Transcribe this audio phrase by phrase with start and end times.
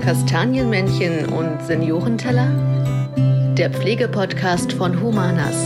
[0.00, 2.48] Kastanienmännchen und Seniorenteller?
[3.58, 5.56] Der Pflegepodcast von Humanas.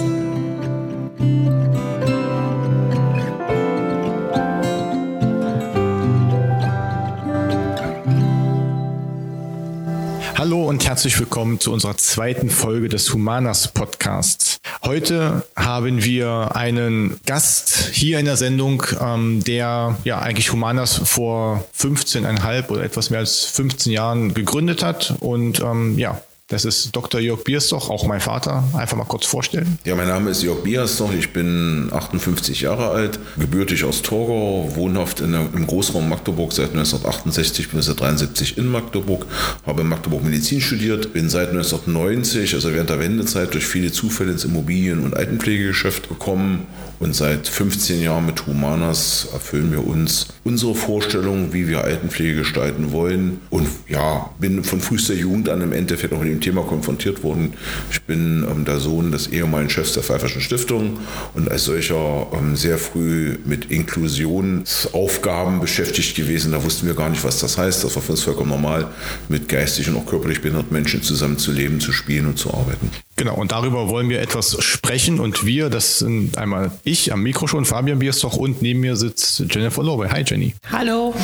[10.36, 14.41] Hallo und herzlich willkommen zu unserer zweiten Folge des Humanas Podcasts.
[14.84, 21.64] Heute haben wir einen Gast hier in der Sendung, ähm, der ja eigentlich Humanas vor
[21.78, 25.14] 15,5 oder etwas mehr als 15 Jahren gegründet hat.
[25.20, 26.20] Und ähm, ja,
[26.52, 27.18] das ist Dr.
[27.18, 28.62] Jörg Bierstoch, auch mein Vater.
[28.74, 29.78] Einfach mal kurz vorstellen.
[29.84, 31.10] Ja, mein Name ist Jörg Bierstoch.
[31.12, 37.70] Ich bin 58 Jahre alt, gebürtig aus Torgau, wohnhaft in im Großraum Magdeburg seit 1968
[37.70, 39.26] bis 1973 in Magdeburg,
[39.64, 44.32] habe in Magdeburg Medizin studiert, bin seit 1990, also während der Wendezeit, durch viele Zufälle
[44.32, 46.66] ins Immobilien- und Altenpflegegeschäft gekommen
[47.02, 52.92] und seit 15 Jahren mit Humanas erfüllen wir uns unsere Vorstellungen, wie wir Altenpflege gestalten
[52.92, 53.40] wollen.
[53.50, 57.54] Und ja, bin von frühester Jugend an im Endeffekt auch mit dem Thema konfrontiert worden.
[57.90, 61.00] Ich bin ähm, der Sohn des ehemaligen Chefs der Pfeifferschen Stiftung
[61.34, 66.52] und als solcher ähm, sehr früh mit Inklusionsaufgaben beschäftigt gewesen.
[66.52, 67.82] Da wussten wir gar nicht, was das heißt.
[67.82, 68.92] Das war für uns vollkommen normal,
[69.28, 72.90] mit geistig und auch körperlich behinderten Menschen zusammen zu leben, zu spielen und zu arbeiten.
[73.16, 75.20] Genau, und darüber wollen wir etwas sprechen.
[75.20, 79.44] Und wir, das sind einmal ich am Mikro schon, Fabian Bierstoch, und neben mir sitzt
[79.50, 80.10] Jennifer Lowe.
[80.10, 80.54] Hi Jenny.
[80.70, 81.14] Hallo.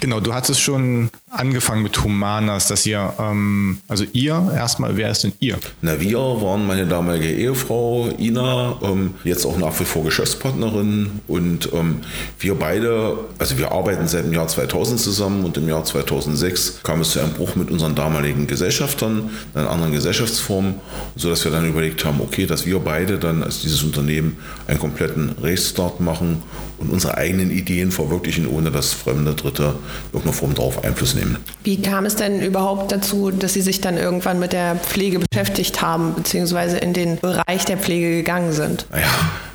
[0.00, 5.24] Genau, du hattest schon angefangen mit Humanas, dass ihr, ähm, also ihr erstmal, wer ist
[5.24, 5.58] denn ihr?
[5.80, 11.72] Na, wir waren meine damalige Ehefrau Ina, ähm, jetzt auch nach wie vor Geschäftspartnerin und
[11.72, 12.00] ähm,
[12.38, 17.00] wir beide, also wir arbeiten seit dem Jahr 2000 zusammen und im Jahr 2006 kam
[17.00, 20.74] es zu einem Bruch mit unseren damaligen Gesellschaftern, einer anderen Gesellschaftsform
[21.16, 24.36] sodass wir dann überlegt haben, okay, dass wir beide dann als dieses Unternehmen
[24.66, 26.42] einen kompletten Restart machen
[26.78, 29.76] und unsere eigenen Ideen verwirklichen, ohne dass fremde Dritte
[30.12, 31.36] irgendeine Form darauf Einfluss nehmen.
[31.62, 35.80] Wie kam es denn überhaupt dazu, dass Sie sich dann irgendwann mit der Pflege beschäftigt
[35.82, 38.86] haben, beziehungsweise in den Bereich der Pflege gegangen sind?
[38.90, 39.06] Naja,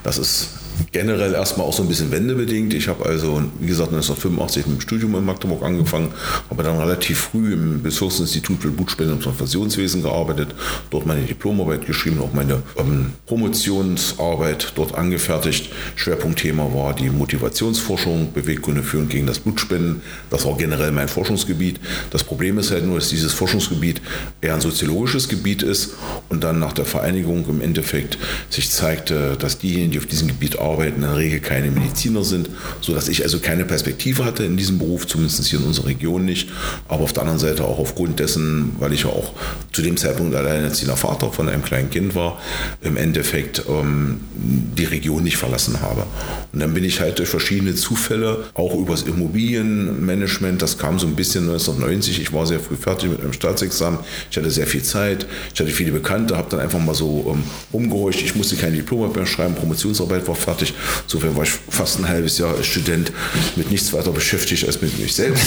[0.02, 0.48] das ist
[0.92, 2.74] generell erstmal auch so ein bisschen wendebedingt.
[2.74, 6.12] Ich habe also, wie gesagt, 1985 mit dem Studium in Magdeburg angefangen,
[6.50, 10.54] habe dann relativ früh im Bezirksinstitut für Blutspenden und Transfusionswesen gearbeitet,
[10.90, 15.70] dort meine Diplomarbeit geschrieben, auch meine ähm, Promotionsarbeit dort angefertigt.
[15.96, 20.02] Schwerpunktthema war die Motivationsforschung, Beweggründe führen gegen das Blutspenden.
[20.30, 21.80] Das war generell mein Forschungsgebiet.
[22.10, 24.00] Das Problem ist halt nur, dass dieses Forschungsgebiet
[24.40, 25.94] eher ein soziologisches Gebiet ist
[26.28, 28.18] und dann nach der Vereinigung im Endeffekt
[28.48, 32.24] sich zeigte, dass diejenigen, die auf diesem Gebiet arbeiten, arbeiten in der Regel keine Mediziner
[32.24, 36.24] sind, sodass ich also keine Perspektive hatte in diesem Beruf, zumindest hier in unserer Region
[36.24, 36.50] nicht.
[36.88, 39.32] Aber auf der anderen Seite auch aufgrund dessen, weil ich ja auch
[39.72, 42.40] zu dem Zeitpunkt alleinerziehender Vater von einem kleinen Kind war,
[42.80, 46.06] im Endeffekt ähm, die Region nicht verlassen habe.
[46.52, 51.14] Und dann bin ich halt durch verschiedene Zufälle, auch übers Immobilienmanagement, das kam so ein
[51.14, 54.00] bisschen 1990, ich war sehr früh fertig mit einem Staatsexamen,
[54.30, 57.44] ich hatte sehr viel Zeit, ich hatte viele Bekannte, habe dann einfach mal so ähm,
[57.72, 60.74] rumgehorcht, ich musste keine Diplomarbeit mehr schreiben, Promotionsarbeit war fertig, fertig.
[61.04, 63.12] Insofern war ich fast ein halbes Jahr als Student
[63.56, 65.44] mit nichts weiter beschäftigt als mit mich selbst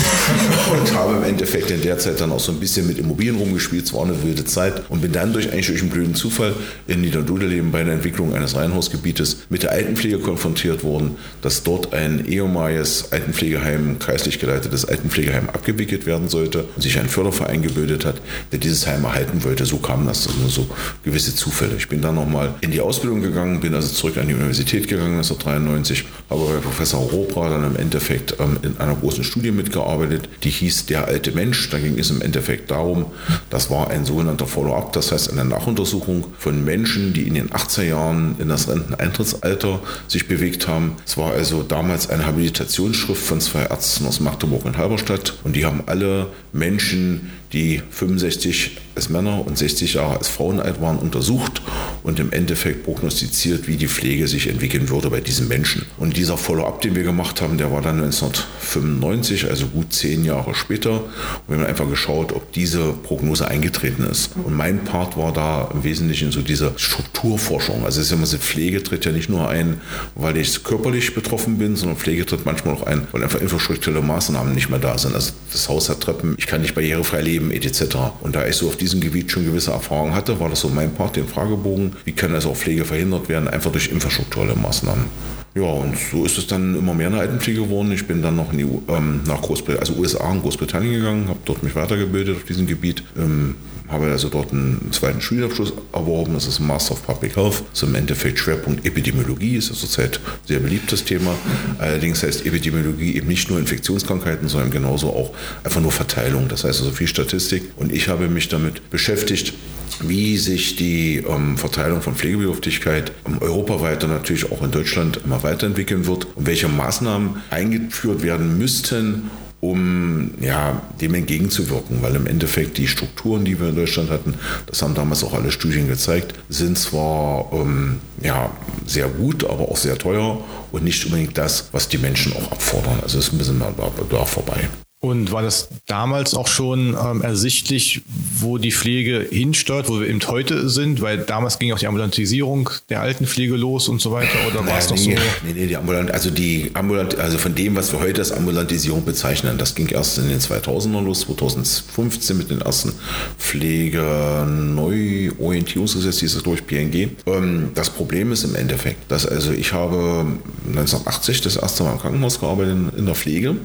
[0.72, 3.86] und habe im Endeffekt in der Zeit dann auch so ein bisschen mit Immobilien rumgespielt.
[3.86, 6.56] Es war eine wilde Zeit und bin dann durch eigentlich durch einen blöden Zufall
[6.88, 12.26] in Niederdudeleben bei der Entwicklung eines Reihenhausgebietes mit der Altenpflege konfrontiert worden, dass dort ein
[12.26, 18.60] ehemaliges Altenpflegeheim, kreislich geleitetes Altenpflegeheim abgewickelt werden sollte und sich ein Förderverein gebildet hat, der
[18.60, 19.66] dieses Heim erhalten wollte.
[19.66, 20.68] So kam das, also so
[21.04, 21.76] gewisse Zufälle.
[21.78, 25.01] Ich bin dann nochmal in die Ausbildung gegangen, bin also zurück an die Universität gegangen
[25.02, 30.30] gegangen 1993, habe bei Professor Robra dann im Endeffekt ähm, in einer großen Studie mitgearbeitet,
[30.44, 31.70] die hieß Der alte Mensch.
[31.70, 33.08] Da ging es im Endeffekt darum,
[33.50, 37.84] das war ein sogenannter Follow-up, das heißt eine Nachuntersuchung von Menschen, die in den 80er
[37.84, 40.96] Jahren in das Renteneintrittsalter sich bewegt haben.
[41.06, 45.66] Es war also damals eine Habilitationsschrift von zwei Ärzten aus Magdeburg und Halberstadt und die
[45.66, 51.62] haben alle Menschen, die 65 als Männer und 60 Jahre als Frauen alt waren, untersucht
[52.04, 55.86] und im Endeffekt prognostiziert, wie die Pflege sich entwickeln würde bei diesen Menschen.
[55.98, 60.56] Und dieser Follow-up, den wir gemacht haben, der war dann 1995, also gut zehn Jahre
[60.56, 60.92] später.
[60.92, 61.04] Und
[61.48, 64.32] wir haben einfach geschaut, ob diese Prognose eingetreten ist.
[64.44, 67.86] Und mein Part war da im Wesentlichen so diese Strukturforschung.
[67.86, 69.80] Also es ist immer so, Pflege tritt ja nicht nur ein,
[70.16, 74.54] weil ich körperlich betroffen bin, sondern Pflege tritt manchmal auch ein, weil einfach infrastrukturelle Maßnahmen
[74.54, 75.16] nicht mehr da sind.
[75.16, 77.96] Also das Haus hat Treppen, ich kann nicht barrierefrei leben, etc.
[78.20, 80.94] Und da ich so auf diesem Gebiet schon gewisse Erfahrungen hatte, war das so mein
[80.94, 81.96] Part, den Fragebogen.
[82.06, 83.48] Wie kann also auch Pflege verhindert werden?
[83.48, 85.06] Einfach durch infrastrukturelle Maßnahmen.
[85.54, 87.92] Ja, und so ist es dann immer mehr eine Altenpflege geworden.
[87.92, 91.62] Ich bin dann noch die, ähm, nach Großbritannien, also USA und Großbritannien gegangen, habe dort
[91.62, 93.04] mich weitergebildet auf diesem Gebiet.
[93.18, 93.56] Ähm,
[93.92, 96.34] habe also dort einen zweiten Schulabschluss erworben.
[96.34, 97.64] Das ist ein Master of Public Health.
[97.72, 101.36] Das ist im Endeffekt Schwerpunkt Epidemiologie, ist zurzeit sehr beliebtes Thema.
[101.78, 105.34] Allerdings heißt Epidemiologie eben nicht nur Infektionskrankheiten, sondern genauso auch
[105.64, 106.48] einfach nur Verteilung.
[106.48, 107.64] Das heißt also viel Statistik.
[107.76, 109.54] Und ich habe mich damit beschäftigt,
[110.00, 115.44] wie sich die ähm, Verteilung von Pflegebedürftigkeit ähm, europaweit und natürlich auch in Deutschland immer
[115.44, 119.30] weiterentwickeln wird und welche Maßnahmen eingeführt werden müssten,
[119.60, 124.34] um ja, dem entgegenzuwirken, weil im Endeffekt die Strukturen, die wir in Deutschland hatten,
[124.66, 128.52] das haben damals auch alle Studien gezeigt, sind zwar ähm, ja,
[128.88, 133.00] sehr gut, aber auch sehr teuer und nicht unbedingt das, was die Menschen auch abfordern.
[133.04, 133.72] Also es ist ein bisschen da,
[134.10, 134.68] da vorbei.
[135.04, 138.04] Und war das damals auch schon ähm, ersichtlich,
[138.38, 141.02] wo die Pflege hinsteuert, wo wir eben heute sind?
[141.02, 144.38] Weil damals ging auch die Ambulantisierung der Altenpflege los und so weiter.
[144.48, 145.10] Oder war es nee, so?
[145.10, 145.18] Nee,
[145.56, 149.58] nee, die Ambulant, also die Ambulant, also von dem, was wir heute als Ambulantisierung bezeichnen,
[149.58, 152.94] das ging erst in den 2000er los, 2015 mit den ersten
[153.40, 157.10] Pflege-Neuorientierungsgesetz, hieß es durch PNG.
[157.26, 160.28] Ähm, das Problem ist im Endeffekt, dass also ich habe
[160.68, 163.56] 1980 das erste Mal im Krankenhaus gearbeitet in der Pflege.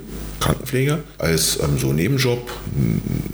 [0.41, 2.51] Krankenpfleger als ähm, so Nebenjob,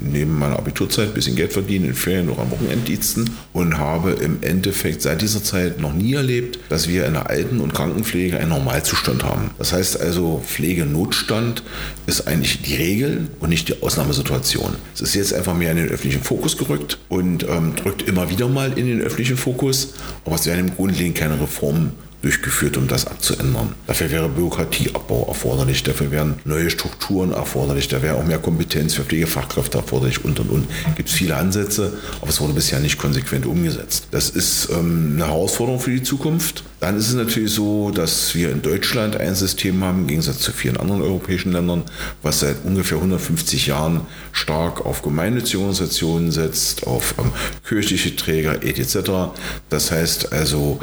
[0.01, 4.43] neben meiner Abiturzeit ein bisschen Geld verdienen, in Ferien oder am Wochenenddiensten und habe im
[4.43, 8.51] Endeffekt seit dieser Zeit noch nie erlebt, dass wir in der Alten- und Krankenpflege einen
[8.51, 9.51] Normalzustand haben.
[9.59, 11.63] Das heißt also, Pflegenotstand
[12.07, 14.77] ist eigentlich die Regel und nicht die Ausnahmesituation.
[14.95, 18.49] Es ist jetzt einfach mehr in den öffentlichen Fokus gerückt und ähm, drückt immer wieder
[18.49, 19.95] mal in den öffentlichen Fokus,
[20.25, 23.75] aber es werden im Grundlegend keine Reformen durchgeführt, um das abzuändern.
[23.87, 29.03] Dafür wäre Bürokratieabbau erforderlich, dafür wären neue Strukturen erforderlich, da wäre auch mehr Kompetenz für
[29.03, 30.69] Pflegefachkräfte erforderlich und und und.
[30.97, 34.07] Gibt es viele Ansätze, aber es wurde bisher nicht konsequent umgesetzt.
[34.13, 36.65] Das ist ähm, eine Herausforderung für die Zukunft.
[36.83, 40.51] Dann ist es natürlich so, dass wir in Deutschland ein System haben, im Gegensatz zu
[40.51, 41.85] vielen anderen europäischen Ländern,
[42.23, 44.01] was seit ungefähr 150 Jahren
[44.33, 47.31] stark auf gemeinnützige Organisationen setzt, auf ähm,
[47.69, 49.33] kirchliche Träger etc.
[49.71, 50.81] Das heißt also,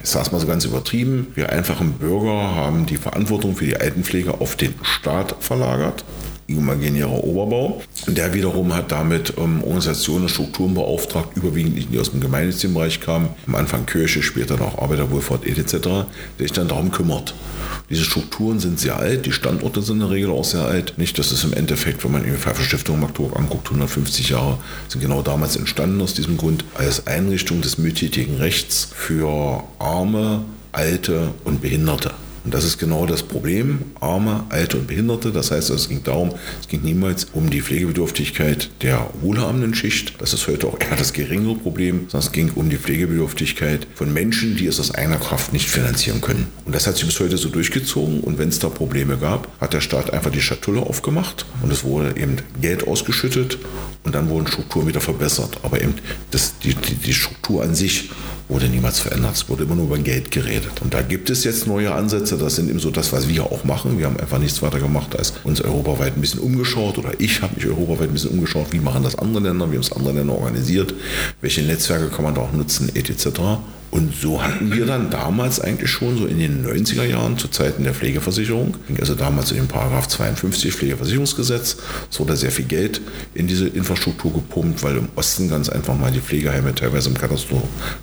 [0.00, 1.26] ich sage es mal so ganz über übertrieben.
[1.34, 6.04] Wir einfachen Bürger haben die Verantwortung für die Altenpflege auf den Staat verlagert
[6.58, 7.82] imaginärer Oberbau.
[8.06, 13.00] Der wiederum hat damit ähm, Organisationen und Strukturen beauftragt, überwiegend die aus dem gemeinnützigen Bereich
[13.00, 16.06] kamen, am Anfang Kirche, später noch Arbeiterwohlfahrt etc., der
[16.38, 17.34] sich dann darum kümmert.
[17.88, 20.94] Diese Strukturen sind sehr alt, die Standorte sind in der Regel auch sehr alt.
[20.96, 24.58] Nicht, dass es im Endeffekt, wenn man die Pfeiffer-Stiftung Magdeburg anguckt, 150 Jahre
[24.88, 30.42] sind genau damals entstanden aus diesem Grund, als Einrichtung des mildtätigen Rechts für Arme,
[30.72, 32.12] Alte und Behinderte.
[32.44, 33.80] Und das ist genau das Problem.
[34.00, 35.30] Arme, Alte und Behinderte.
[35.30, 40.14] Das heißt, es ging darum, es ging niemals um die Pflegebedürftigkeit der wohlhabenden Schicht.
[40.20, 44.12] Das ist heute auch eher das geringere Problem, sondern es ging um die Pflegebedürftigkeit von
[44.12, 46.46] Menschen, die es aus eigener Kraft nicht finanzieren können.
[46.64, 48.20] Und das hat sich bis heute so durchgezogen.
[48.20, 51.84] Und wenn es da Probleme gab, hat der Staat einfach die Schatulle aufgemacht und es
[51.84, 53.58] wurde eben Geld ausgeschüttet
[54.04, 55.58] und dann wurden Strukturen wieder verbessert.
[55.62, 55.94] Aber eben
[56.30, 58.10] das, die, die, die Struktur an sich
[58.50, 59.34] wurde niemals verändert.
[59.34, 60.82] Es wurde immer nur über Geld geredet.
[60.82, 62.36] Und da gibt es jetzt neue Ansätze.
[62.36, 63.98] Das sind eben so das, was wir auch machen.
[63.98, 67.54] Wir haben einfach nichts weiter gemacht, als uns europaweit ein bisschen umgeschaut oder ich habe
[67.54, 70.34] mich europaweit ein bisschen umgeschaut, wie machen das andere Länder, wie haben es andere Länder
[70.34, 70.94] organisiert,
[71.40, 73.40] welche Netzwerke kann man da auch nutzen, etc.
[73.90, 77.82] Und so hatten wir dann damals eigentlich schon so in den 90er Jahren zu Zeiten
[77.82, 81.76] der Pflegeversicherung, also damals in dem Paragraph 52 Pflegeversicherungsgesetz,
[82.08, 83.00] es wurde sehr viel Geld
[83.34, 87.16] in diese Infrastruktur gepumpt, weil im Osten ganz einfach mal die Pflegeheime teilweise im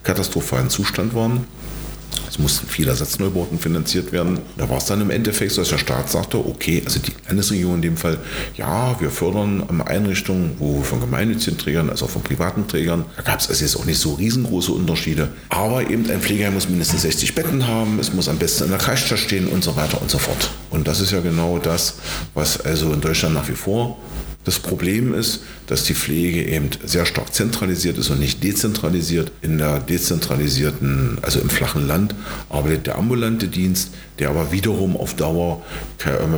[0.03, 1.45] katastrophalen Zustand waren.
[2.37, 4.37] Es mussten viele Ersatzneubauten finanziert werden.
[4.57, 7.75] Da war es dann im Endeffekt so, dass der Staat sagte, okay, also die Landesregierung
[7.75, 8.19] in dem Fall,
[8.55, 13.49] ja, wir fördern Einrichtungen, wo von gemeinnützigen Trägern, also von privaten Trägern, da gab es
[13.49, 15.29] also jetzt auch nicht so riesengroße Unterschiede.
[15.49, 18.79] Aber eben ein Pflegeheim muss mindestens 60 Betten haben, es muss am besten in der
[18.79, 20.51] Kreisstadt stehen und so weiter und so fort.
[20.69, 21.95] Und das ist ja genau das,
[22.35, 23.97] was also in Deutschland nach wie vor
[24.47, 29.29] das Problem ist, dass die Pflege eben sehr stark zentralisiert ist und nicht dezentralisiert.
[29.41, 32.15] In der dezentralisierten, also im flachen Land,
[32.49, 35.61] arbeitet der ambulante Dienst, der aber wiederum auf Dauer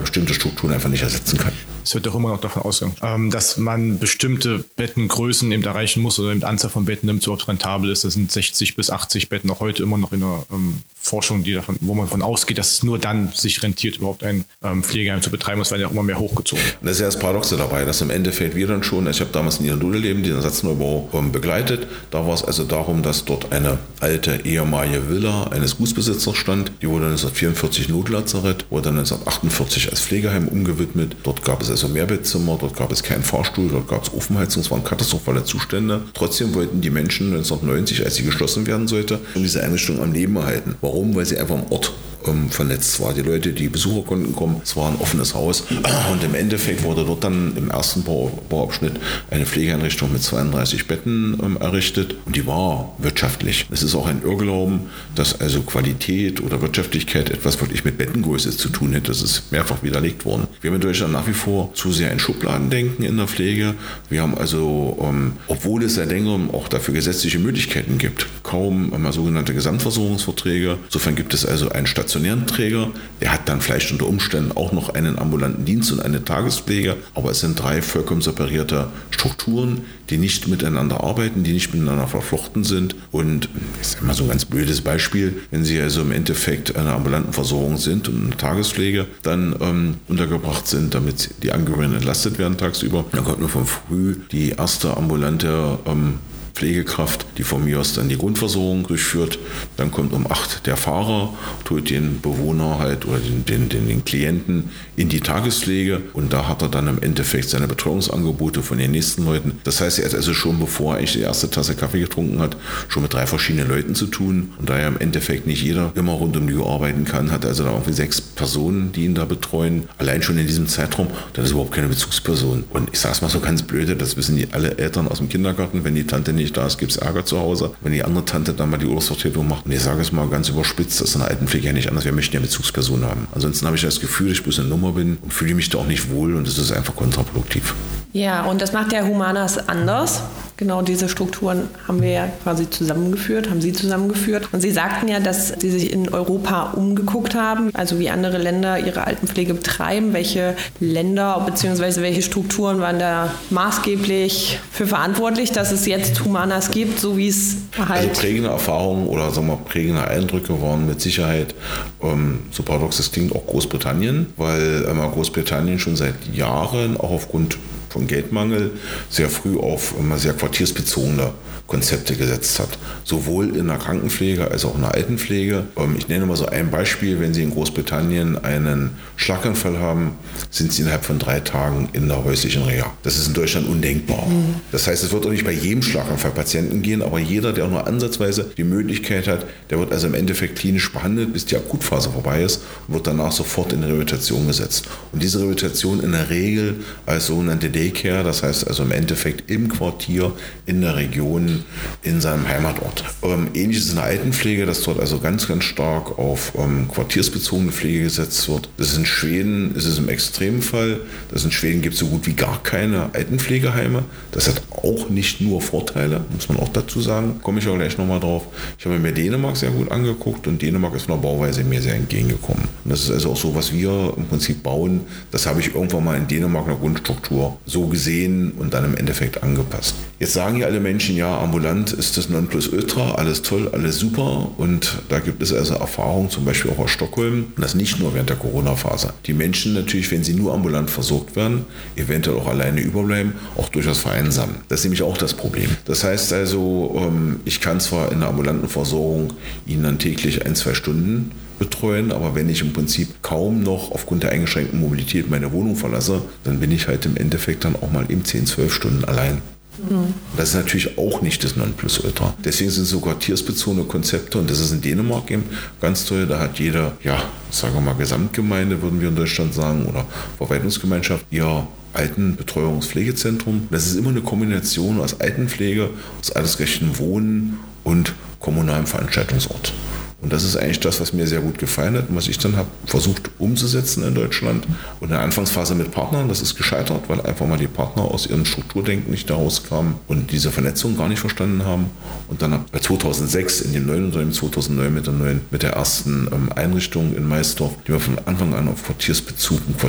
[0.01, 1.53] bestimmte Strukturen einfach nicht ersetzen kann.
[1.83, 6.19] Es wird doch immer noch davon ausgehen, ähm, dass man bestimmte Bettengrößen eben erreichen muss
[6.19, 8.03] oder die Anzahl von Betten, es überhaupt rentabel ist.
[8.03, 11.53] Das sind 60 bis 80 Betten auch heute immer noch in der ähm, Forschung, die
[11.53, 15.21] davon, wo man davon ausgeht, dass es nur dann sich rentiert, überhaupt ein ähm, Pflegeheim
[15.21, 15.59] zu betreiben.
[15.59, 16.63] Das werden ja auch immer mehr hochgezogen.
[16.81, 19.57] Das ist ja das Paradoxe dabei, dass im Endeffekt wir dann schon, ich habe damals
[19.57, 21.88] in Niederdudeleben den Ersatzneubau begleitet.
[22.12, 26.71] Da war es also darum, dass dort eine alte ehemalige Villa eines Gutsbesitzers stand.
[26.81, 31.15] Die wurde 1944 Notlazarett, wurde 1948 als Pflegeheim umgewidmet.
[31.23, 34.71] Dort gab es also Mehrbettzimmer, dort gab es keinen Fahrstuhl, dort gab es Ofenheizung, es
[34.71, 36.01] waren katastrophale Zustände.
[36.13, 40.75] Trotzdem wollten die Menschen 1990, als sie geschlossen werden sollte, diese Einrichtung am Leben erhalten.
[40.81, 41.15] Warum?
[41.15, 41.93] Weil sie einfach am Ort
[42.27, 43.13] ähm, vernetzt war.
[43.13, 45.63] Die Leute, die Besucher konnten kommen, es war ein offenes Haus
[46.11, 48.93] und im Endeffekt wurde dort dann im ersten Bau, Bauabschnitt
[49.29, 53.65] eine Pflegeeinrichtung mit 32 Betten ähm, errichtet und die war wirtschaftlich.
[53.71, 54.81] Es ist auch ein Irrglauben,
[55.15, 59.09] dass also Qualität oder Wirtschaftlichkeit etwas wirklich mit Bettengröße zu tun hat.
[59.09, 60.47] Das ist mehrfach widerlegt worden.
[60.61, 63.75] Wir haben in Deutschland nach wie vor zu sehr ein Schubladendenken in der Pflege.
[64.09, 69.13] Wir haben also, ähm, obwohl es seit längerem auch dafür gesetzliche Möglichkeiten gibt, kaum einmal
[69.13, 70.77] sogenannte Gesamtversorgungsverträge.
[70.85, 72.89] Insofern gibt es also einen stationären Träger,
[73.21, 77.29] der hat dann vielleicht unter Umständen auch noch einen ambulanten Dienst und eine Tagespflege, aber
[77.29, 82.95] es sind drei vollkommen separierte Strukturen, die nicht miteinander arbeiten, die nicht miteinander verflochten sind.
[83.11, 83.47] Und
[83.77, 87.31] das ist immer so ein ganz blödes Beispiel, wenn Sie also im Endeffekt einer ambulanten
[87.31, 93.05] Versorgung sind und eine Tagespflege dann ähm, untergebracht sind, damit die Angehörigen entlastet werden tagsüber,
[93.11, 96.15] dann kommt nur von früh die erste ambulante ähm,
[96.59, 99.39] Pflegekraft, die von mir aus dann die Grundversorgung durchführt.
[99.77, 104.03] Dann kommt um acht der Fahrer, tut den Bewohner halt oder den, den, den, den
[104.03, 108.91] Klienten in die Tagespflege und da hat er dann im Endeffekt seine Betreuungsangebote von den
[108.91, 109.53] nächsten Leuten.
[109.63, 112.57] Das heißt, er hat also schon bevor er die erste Tasse Kaffee getrunken hat,
[112.89, 114.51] schon mit drei verschiedenen Leuten zu tun.
[114.59, 117.45] Und da er im Endeffekt nicht jeder immer rund um die Uhr arbeiten kann, hat
[117.45, 119.87] er also da irgendwie sechs Personen, die ihn da betreuen.
[119.99, 122.65] Allein schon in diesem Zeitraum, das ist überhaupt keine Bezugsperson.
[122.69, 125.29] Und ich sage es mal so ganz blöde, das wissen die alle Eltern aus dem
[125.29, 127.71] Kindergarten, wenn die Tante nicht da ist, gibt es Ärger zu Hause.
[127.79, 130.49] Wenn die andere Tante dann mal die Urlaubsvertretung macht, und ich sage es mal ganz
[130.49, 133.29] überspitzt, das ist in der Altenpflege ja nicht anders, wir möchten ja Bezugspersonen haben.
[133.31, 135.88] Ansonsten habe ich das Gefühl, ich bloß eine Nummer bin und fühle mich da auch
[135.88, 137.74] nicht wohl und das ist einfach kontraproduktiv.
[138.13, 140.24] Ja, und das macht der Humanas anders.
[140.59, 144.49] Genau diese Strukturen haben wir ja quasi zusammengeführt, haben Sie zusammengeführt.
[144.51, 148.77] Und Sie sagten ja, dass Sie sich in Europa umgeguckt haben, also wie andere Länder
[148.77, 150.11] ihre Altenpflege betreiben.
[150.11, 152.01] Welche Länder bzw.
[152.01, 157.55] welche Strukturen waren da maßgeblich für verantwortlich, dass es jetzt Humanas gibt, so wie es
[157.77, 158.09] halt.
[158.09, 161.55] Also prägende Erfahrungen oder sagen wir prägende Eindrücke waren mit Sicherheit,
[162.03, 167.57] ähm, so paradox das klingt, auch Großbritannien, weil ähm, Großbritannien schon seit Jahren auch aufgrund
[167.89, 168.72] von Geldmangel
[169.10, 171.31] sehr früh auf immer sehr quartiersbezogene
[171.69, 172.77] Konzepte gesetzt hat.
[173.03, 175.65] Sowohl in der Krankenpflege als auch in der Altenpflege.
[175.77, 177.19] Ähm, ich nenne mal so ein Beispiel.
[177.19, 180.13] Wenn Sie in Großbritannien einen Schlaganfall haben,
[180.50, 182.91] sind Sie innerhalb von drei Tagen in der häuslichen Reha.
[183.03, 184.25] Das ist in Deutschland undenkbar.
[184.27, 184.55] Mhm.
[184.72, 187.86] Das heißt, es wird auch nicht bei jedem Schlaganfallpatienten gehen, aber jeder, der auch nur
[187.86, 192.41] ansatzweise die Möglichkeit hat, der wird also im Endeffekt klinisch behandelt, bis die Akutphase vorbei
[192.41, 194.88] ist und wird danach sofort in Rehabilitation gesetzt.
[195.12, 199.69] Und diese Rehabilitation in der Regel als sogenannte Daycare, das heißt also im Endeffekt im
[199.69, 200.33] Quartier,
[200.65, 201.63] in der Region,
[202.03, 203.05] in seinem Heimatort.
[203.24, 208.03] Ähm, ähnliches in der Altenpflege, dass dort also ganz, ganz stark auf ähm, quartiersbezogene Pflege
[208.03, 208.69] gesetzt wird.
[208.77, 211.00] Das ist in Schweden, ist es im Extremfall.
[211.31, 214.03] Das in Schweden gibt es so gut wie gar keine Altenpflegeheime.
[214.31, 217.39] Das hat auch nicht nur Vorteile, muss man auch dazu sagen.
[217.41, 218.43] Komme ich auch gleich nochmal drauf.
[218.77, 221.95] Ich habe mir Dänemark sehr gut angeguckt und Dänemark ist von der Bauweise mir sehr
[221.95, 222.67] entgegengekommen.
[222.83, 225.01] Und das ist also auch so, was wir im Prinzip bauen.
[225.31, 228.97] Das habe ich irgendwann mal in Dänemark in der Grundstruktur so gesehen und dann im
[228.97, 229.95] Endeffekt angepasst.
[230.19, 234.51] Jetzt sagen ja alle Menschen, ja, ambulant ist das Nonplusultra, alles toll, alles super.
[234.57, 238.13] Und da gibt es also Erfahrungen, zum Beispiel auch aus Stockholm, und das nicht nur
[238.13, 239.13] während der Corona-Phase.
[239.27, 243.99] Die Menschen natürlich, wenn sie nur ambulant versorgt werden, eventuell auch alleine überbleiben, auch durchaus
[243.99, 244.55] vereinsamen.
[244.67, 245.69] Das ist nämlich auch das Problem.
[245.85, 249.33] Das heißt also, ähm, ich kann zwar in der ambulanten Versorgung
[249.67, 254.23] ihnen dann täglich ein, zwei Stunden betreuen, aber wenn ich im Prinzip kaum noch aufgrund
[254.23, 258.09] der eingeschränkten Mobilität meine Wohnung verlasse, dann bin ich halt im Endeffekt dann auch mal
[258.09, 259.41] eben 10, 12 Stunden allein.
[259.87, 260.13] Mhm.
[260.35, 262.33] Das ist natürlich auch nicht das Nonplusultra.
[262.43, 265.43] Deswegen sind so quartiersbezogene Konzepte, und das ist in Dänemark eben
[265.81, 269.85] ganz toll, da hat jeder, ja, sagen wir mal Gesamtgemeinde, würden wir in Deutschland sagen,
[269.85, 270.05] oder
[270.37, 273.67] Verwaltungsgemeinschaft, ihr Altenbetreuungspflegezentrum.
[273.71, 275.89] Das ist immer eine Kombination aus Altenpflege,
[276.21, 279.73] aus altersgerechten Wohnen und kommunalem Veranstaltungsort.
[280.21, 282.57] Und das ist eigentlich das, was mir sehr gut gefallen hat und was ich dann
[282.57, 284.65] habe versucht umzusetzen in Deutschland.
[284.99, 288.27] Und in der Anfangsphase mit Partnern, das ist gescheitert, weil einfach mal die Partner aus
[288.27, 291.89] ihrem Strukturdenken nicht daraus kamen und diese Vernetzung gar nicht verstanden haben.
[292.27, 296.27] Und dann bei 2006 in dem neuen Unternehmen, 2009 mit der neuen, mit der ersten
[296.33, 299.79] ähm, Einrichtung in Maisdorf, die wir von Anfang an auf Quartiersbezug und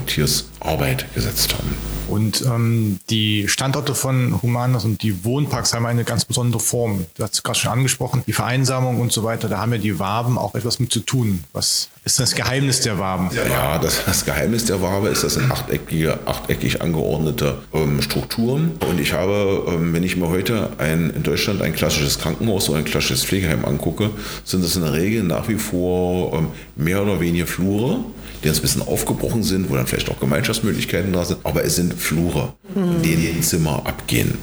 [0.61, 1.77] Quartiersarbeit gesetzt haben.
[2.09, 7.07] Und ähm, die Standorte von Humanas und die Wohnparks haben eine ganz besondere Form.
[7.15, 10.01] Du hast es gerade schon angesprochen, die Vereinsamung und so weiter, da haben ja die
[10.01, 11.45] Waben auch etwas mit zu tun.
[11.53, 13.31] Was ist das Geheimnis der Waben?
[13.33, 18.73] Ja, das, das Geheimnis der Wabe ist, das sind achteckige, achteckig angeordnete ähm, Strukturen.
[18.89, 22.79] Und ich habe, ähm, wenn ich mir heute ein, in Deutschland ein klassisches Krankenhaus oder
[22.79, 24.11] ein klassisches Pflegeheim angucke,
[24.45, 28.01] sind das in der Regel nach wie vor ähm, mehr oder weniger Flure,
[28.43, 31.41] die jetzt ein bisschen aufgebrochen sind, wo dann vielleicht auch Gemeinschaftsmöglichkeiten da sind.
[31.45, 34.35] Aber es sind Flure, in denen Zimmer abgehen.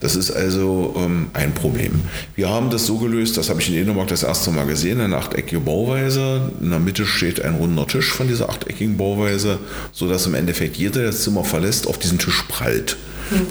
[0.00, 2.02] Das ist also ähm, ein Problem.
[2.34, 5.16] Wir haben das so gelöst, das habe ich in Dänemark das erste Mal gesehen, eine
[5.16, 6.50] achteckige Bauweise.
[6.60, 9.58] In der Mitte steht ein runder Tisch von dieser achteckigen Bauweise,
[9.92, 12.96] sodass im Endeffekt jeder, der das Zimmer verlässt, auf diesen Tisch prallt.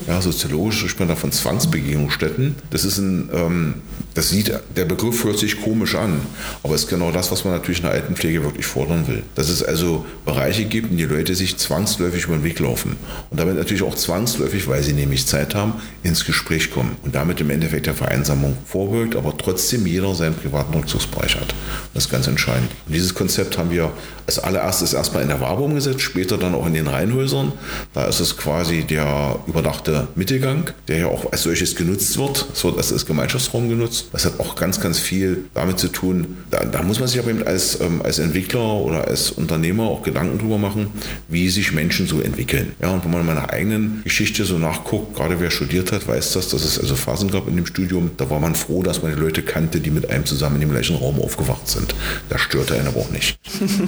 [0.07, 2.55] Ja, soziologisch spricht man da von Zwangsbegegnungsstätten.
[2.69, 3.73] Das ist ein, ähm,
[4.13, 6.21] das sieht, der Begriff hört sich komisch an,
[6.61, 9.23] aber ist genau das, was man natürlich in der Altenpflege wirklich fordern will.
[9.35, 12.97] Dass es also Bereiche gibt, in die Leute sich zwangsläufig über den Weg laufen
[13.29, 17.41] und damit natürlich auch zwangsläufig, weil sie nämlich Zeit haben, ins Gespräch kommen und damit
[17.41, 21.55] im Endeffekt der Vereinsamung vorbeugt, aber trotzdem jeder seinen privaten Rückzugsbereich hat.
[21.93, 22.69] Das ist ganz entscheidend.
[22.85, 23.91] Und dieses Konzept haben wir
[24.27, 27.51] als allererstes erstmal in der Wabe umgesetzt, später dann auch in den Reihenhäusern.
[27.93, 32.46] Da ist es quasi der überdachte Mittelgang, der ja auch als solches genutzt wird.
[32.53, 34.08] So, das ist Gemeinschaftsraum genutzt.
[34.12, 36.38] Das hat auch ganz, ganz viel damit zu tun.
[36.51, 40.03] Da, da muss man sich aber eben als, ähm, als Entwickler oder als Unternehmer auch
[40.03, 40.88] Gedanken drüber machen,
[41.29, 42.74] wie sich Menschen so entwickeln.
[42.82, 46.34] Ja, und wenn man in meiner eigenen Geschichte so nachguckt, gerade wer studiert hat, weiß
[46.34, 49.15] das, dass es also Phasen gab in dem Studium, da war man froh, dass man
[49.15, 51.96] die Leute kannte, die mit einem zusammen in dem gleichen Raum aufgewacht sind.
[52.27, 53.38] Das störte einen aber auch nicht.